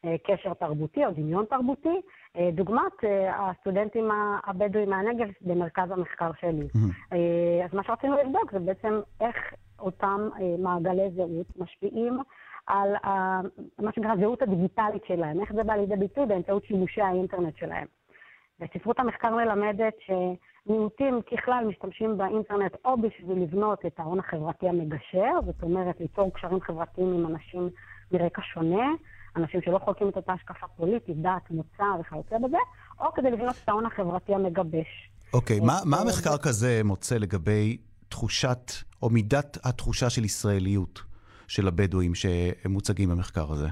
[0.05, 2.01] אה, קשר תרבותי או דמיון תרבותי.
[2.37, 4.09] אה, דוגמת אה, הסטודנטים
[4.47, 6.67] הבדואים מהנגב במרכז המחקר שלי.
[7.13, 9.35] אה, אז מה שרצינו לבדוק זה בעצם איך
[9.79, 12.19] אותם אה, מעגלי זהות משפיעים
[12.67, 12.93] על
[13.79, 17.87] מה שנקרא הזהות הדיגיטלית שלהם, איך זה בא לידי ביטוי באמצעות שימושי האינטרנט שלהם.
[18.61, 25.63] וספרות המחקר מלמדת שמיעוטים ככלל משתמשים באינטרנט או בשביל לבנות את ההון החברתי המגשר, זאת
[25.63, 27.69] אומרת ליצור קשרים חברתיים עם אנשים
[28.11, 28.91] מרקע שונה,
[29.35, 32.57] אנשים שלא חולקים את אותה השקפה פוליטית, דת, מוצא וכיוצא בזה,
[32.99, 35.11] או כדי לבנות את ההון החברתי המגבש.
[35.33, 37.77] אוקיי, מה, מה אה, מחקר כזה מוצא לגבי
[38.09, 38.71] תחושת,
[39.03, 41.01] או מידת התחושה של ישראליות
[41.47, 43.67] של הבדואים שמוצגים במחקר הזה?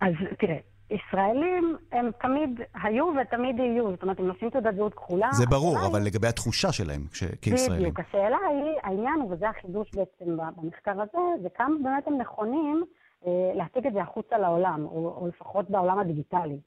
[0.00, 0.56] אז תראה,
[0.90, 5.28] ישראלים הם תמיד היו ותמיד יהיו, זאת אומרת, הם נושאים תעודת זהות כחולה.
[5.32, 7.82] זה ברור, השאלה היא- אבל לגבי התחושה שלהם כש- כישראלים.
[7.82, 8.00] בדיוק.
[8.00, 12.84] השאלה היא, העניין וזה החידוש בעצם במחקר הזה, זה כמה באמת הם נכונים
[13.26, 16.58] אה, להציג את זה החוצה לעולם, או, או לפחות בעולם הדיגיטלי.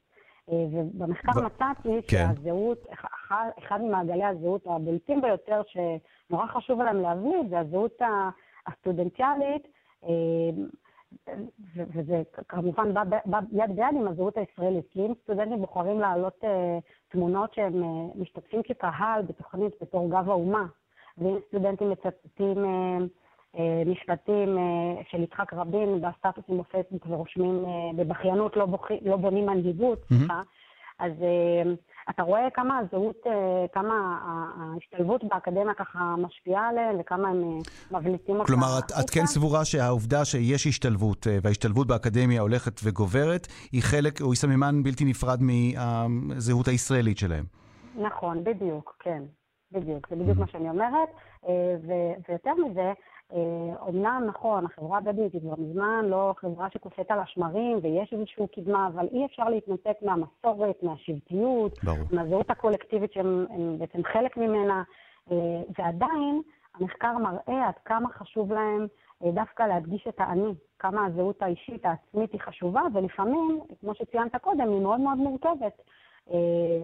[0.50, 2.26] אה, ובמחקר ב- מצאתי כן.
[2.36, 7.98] שהזהות, אחד, אחד ממעגלי הזהות הבולטים ביותר, שנורא חשוב עליהם להביא, זה הזהות
[8.66, 9.62] הסטודנטיאלית,
[10.04, 10.08] אה,
[10.56, 10.81] ו-
[11.76, 16.78] וזה כמובן בא, בא יד ביד עם הזהות הישראלית, כי אם סטודנטים בוחרים להעלות אה,
[17.08, 20.66] תמונות שהם אה, משתתפים כקהל בתוכנית בתור גב האומה,
[21.18, 22.98] ואם סטודנטים מצטטים אה,
[23.58, 28.90] אה, משפטים אה, של יצחק רבין בסטטוסים בפייסבוק ורושמים אה, בבכיינות לא, בוכ...
[29.02, 30.42] לא בונים מנהיגות, סליחה,
[31.02, 31.72] אז אה,
[32.10, 34.18] אתה רואה כמה הזהות, אה, כמה
[34.56, 38.46] ההשתלבות באקדמיה ככה משפיעה עליהם וכמה הם אה, מבליטים אותה.
[38.46, 44.26] כלומר, את, את כן סבורה שהעובדה שיש השתלבות, וההשתלבות באקדמיה הולכת וגוברת, היא חלק, או
[44.30, 47.44] היא סממן בלתי נפרד מהזהות הישראלית שלהם.
[47.96, 49.22] נכון, בדיוק, כן,
[49.72, 51.08] בדיוק, זה בדיוק מה שאני אומרת.
[51.86, 52.92] ו- ויותר מזה,
[53.80, 58.88] אומנם נכון, החברה הבדואית היא כבר מזמן לא חברה שקופאת על השמרים ויש איזושהי קדמה,
[58.88, 61.78] אבל אי אפשר להתנתק מהמסורת, מהשבטיות.
[62.12, 64.82] מהזהות הקולקטיבית שהם הם בעצם חלק ממנה,
[65.30, 65.36] אה,
[65.78, 66.42] ועדיין
[66.74, 68.86] המחקר מראה עד כמה חשוב להם
[69.24, 74.68] אה, דווקא להדגיש את האני, כמה הזהות האישית, העצמית היא חשובה, ולפעמים, כמו שציינת קודם,
[74.72, 75.82] היא מאוד מאוד מורכבת.
[76.30, 76.82] אה,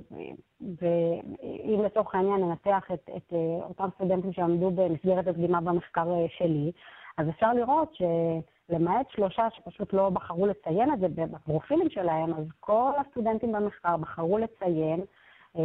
[0.61, 6.73] ואם לצורך העניין ננתח את, את אה, אותם סטודנטים שעמדו במסגרת הקדימה במחקר אה, שלי,
[7.19, 12.91] אז אפשר לראות שלמעט שלושה שפשוט לא בחרו לציין את זה בפרופילים שלהם, אז כל
[13.01, 15.01] הסטודנטים במחקר בחרו לציין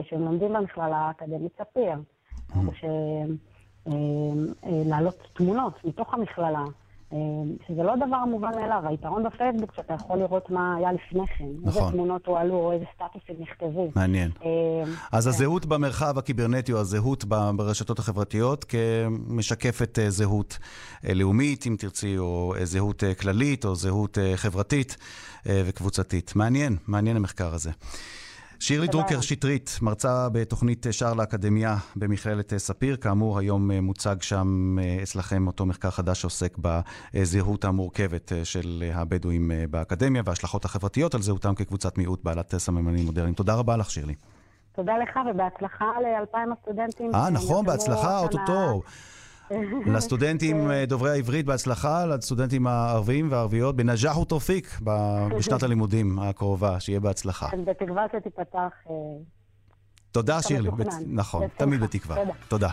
[0.03, 1.93] שהם לומדים במכללה האקדמית ספיר.
[2.73, 2.85] ש...
[3.87, 3.91] אה,
[4.63, 6.63] אה, להעלות תמונות מתוך המכללה,
[7.67, 8.81] שזה לא דבר מובן מאליו.
[8.83, 11.43] היתרון בפייסבוק שאתה יכול לראות מה היה לפני כן.
[11.65, 11.91] איזה נכון.
[11.91, 13.91] תמונות הועלו או איזה סטטוסים נכתבו.
[13.95, 14.31] מעניין.
[14.45, 14.49] אה,
[15.11, 15.29] אז כן.
[15.29, 20.57] הזהות במרחב הקיברנטי, או הזהות ברשתות החברתיות, כמשקפת אה, זהות
[21.07, 24.97] אה, לאומית, אם תרצי, או אה, זהות כללית, או זהות חברתית
[25.45, 26.35] וקבוצתית.
[26.35, 27.71] מעניין, מעניין המחקר הזה.
[28.63, 29.21] שירלי דרוקר.
[29.21, 32.95] שטרית, מרצה בתוכנית שער לאקדמיה במכללת ספיר.
[32.95, 38.83] כאמור, היום אה, מוצג שם אה, אצלכם אותו מחקר חדש שעוסק בזהות המורכבת אה, של
[38.87, 43.33] אה, הבדואים אה, באקדמיה וההשלכות החברתיות על זהותם כקבוצת מיעוט בעלת סממנים מודרניים.
[43.33, 44.15] תודה רבה לך, שירלי.
[44.75, 47.15] תודה לך ובהצלחה לאלפיים הסטודנטים.
[47.15, 48.19] אה, נכון, בהצלחה.
[48.19, 48.81] אוטוטו.
[49.85, 54.79] לסטודנטים אה, דוברי העברית בהצלחה, לסטודנטים הערבים והערביות בנג'אח ותופיק
[55.37, 57.47] בשנת הלימודים הקרובה, שיהיה בהצלחה.
[57.65, 58.71] בתקווה שתיפתח...
[58.89, 58.93] אה,
[60.11, 60.69] תודה, שירלי.
[61.07, 61.47] נכון.
[61.57, 62.17] תמיד בתקווה.
[62.47, 62.69] תודה.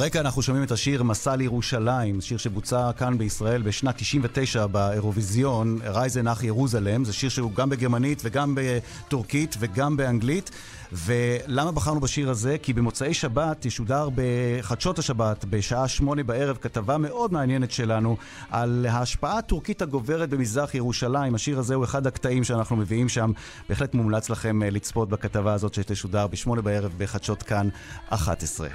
[0.00, 6.28] ברקע אנחנו שומעים את השיר מסע לירושלים, שיר שבוצע כאן בישראל בשנת 99 באירוויזיון, רייזן
[6.28, 10.50] אח ירוזלם, זה שיר שהוא גם בגרמנית וגם בטורקית וגם באנגלית.
[10.92, 12.56] ולמה בחרנו בשיר הזה?
[12.62, 18.16] כי במוצאי שבת תשודר בחדשות השבת בשעה שמונה בערב כתבה מאוד מעניינת שלנו
[18.50, 21.34] על ההשפעה הטורקית הגוברת במזרח ירושלים.
[21.34, 23.32] השיר הזה הוא אחד הקטעים שאנחנו מביאים שם.
[23.68, 27.68] בהחלט מומלץ לכם אה, לצפות בכתבה הזאת שתשודר בשמונה בערב בחדשות כאן
[28.08, 28.68] 11.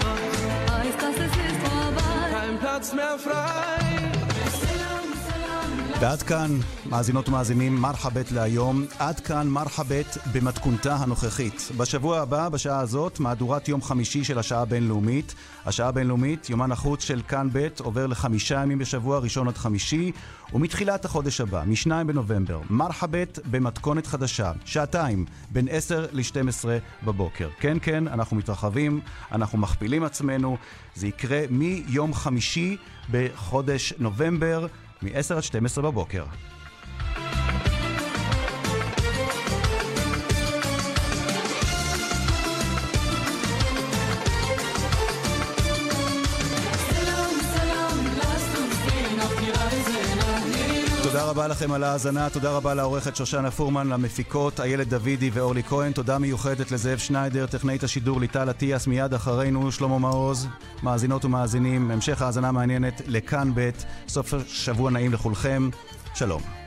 [0.00, 2.30] Heißt, dass es ist vorbei.
[2.32, 3.89] Kein Platz mehr frei.
[6.00, 6.50] ועד כאן,
[6.86, 8.84] מאזינות ומאזינים, מרחבת להיום.
[8.98, 11.68] עד כאן מרחבת במתכונתה הנוכחית.
[11.76, 15.34] בשבוע הבא, בשעה הזאת, מהדורת יום חמישי של השעה הבינלאומית.
[15.66, 20.12] השעה הבינלאומית, יומן החוץ של כאן ב', עובר לחמישה ימים בשבוע, ראשון עד חמישי.
[20.52, 26.64] ומתחילת החודש הבא, מ-2 בנובמבר, מרחבת במתכונת חדשה, שעתיים, בין 10 ל-12
[27.04, 27.48] בבוקר.
[27.58, 29.00] כן, כן, אנחנו מתרחבים,
[29.32, 30.56] אנחנו מכפילים עצמנו.
[30.94, 32.76] זה יקרה מיום חמישי
[33.10, 34.66] בחודש נובמבר.
[35.02, 36.24] מ-10 עד 12 בבוקר.
[51.30, 56.18] רבה לכם על ההאזנה, תודה רבה לעורכת שושנה פורמן, למפיקות איילת דוידי ואורלי כהן, תודה
[56.18, 60.48] מיוחדת לזאב שניידר, טכנאית השידור ליטל אטיאס, מיד אחרינו שלמה מעוז,
[60.82, 63.70] מאזינות ומאזינים, המשך האזנה מעניינת לכאן ב',
[64.08, 65.70] סוף שבוע נעים לכולכם,
[66.14, 66.59] שלום.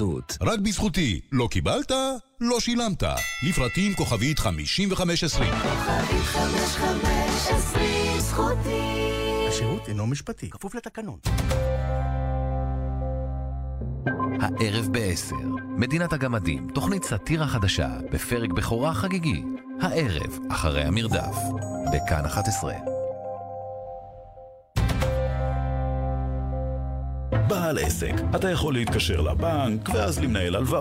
[0.00, 0.38] בחסות.
[0.40, 1.20] רק בזכותי.
[1.32, 1.92] לא קיבלת?
[2.40, 3.02] לא שילמת.
[3.48, 5.52] לפרטים כוכבית 5520.
[9.48, 11.18] השירות אינו משפטי, כפוף לתקנון.
[14.40, 15.34] הערב ב-10,
[15.76, 19.42] מדינת הגמדים, תוכנית סאטירה חדשה, בפרק בכורה חגיגי.
[19.80, 21.36] הערב, אחרי המרדף,
[21.92, 22.99] בכאן 11.
[27.32, 30.80] בעל עסק, אתה יכול להתקשר לבנק ואז למנהל הלוואות.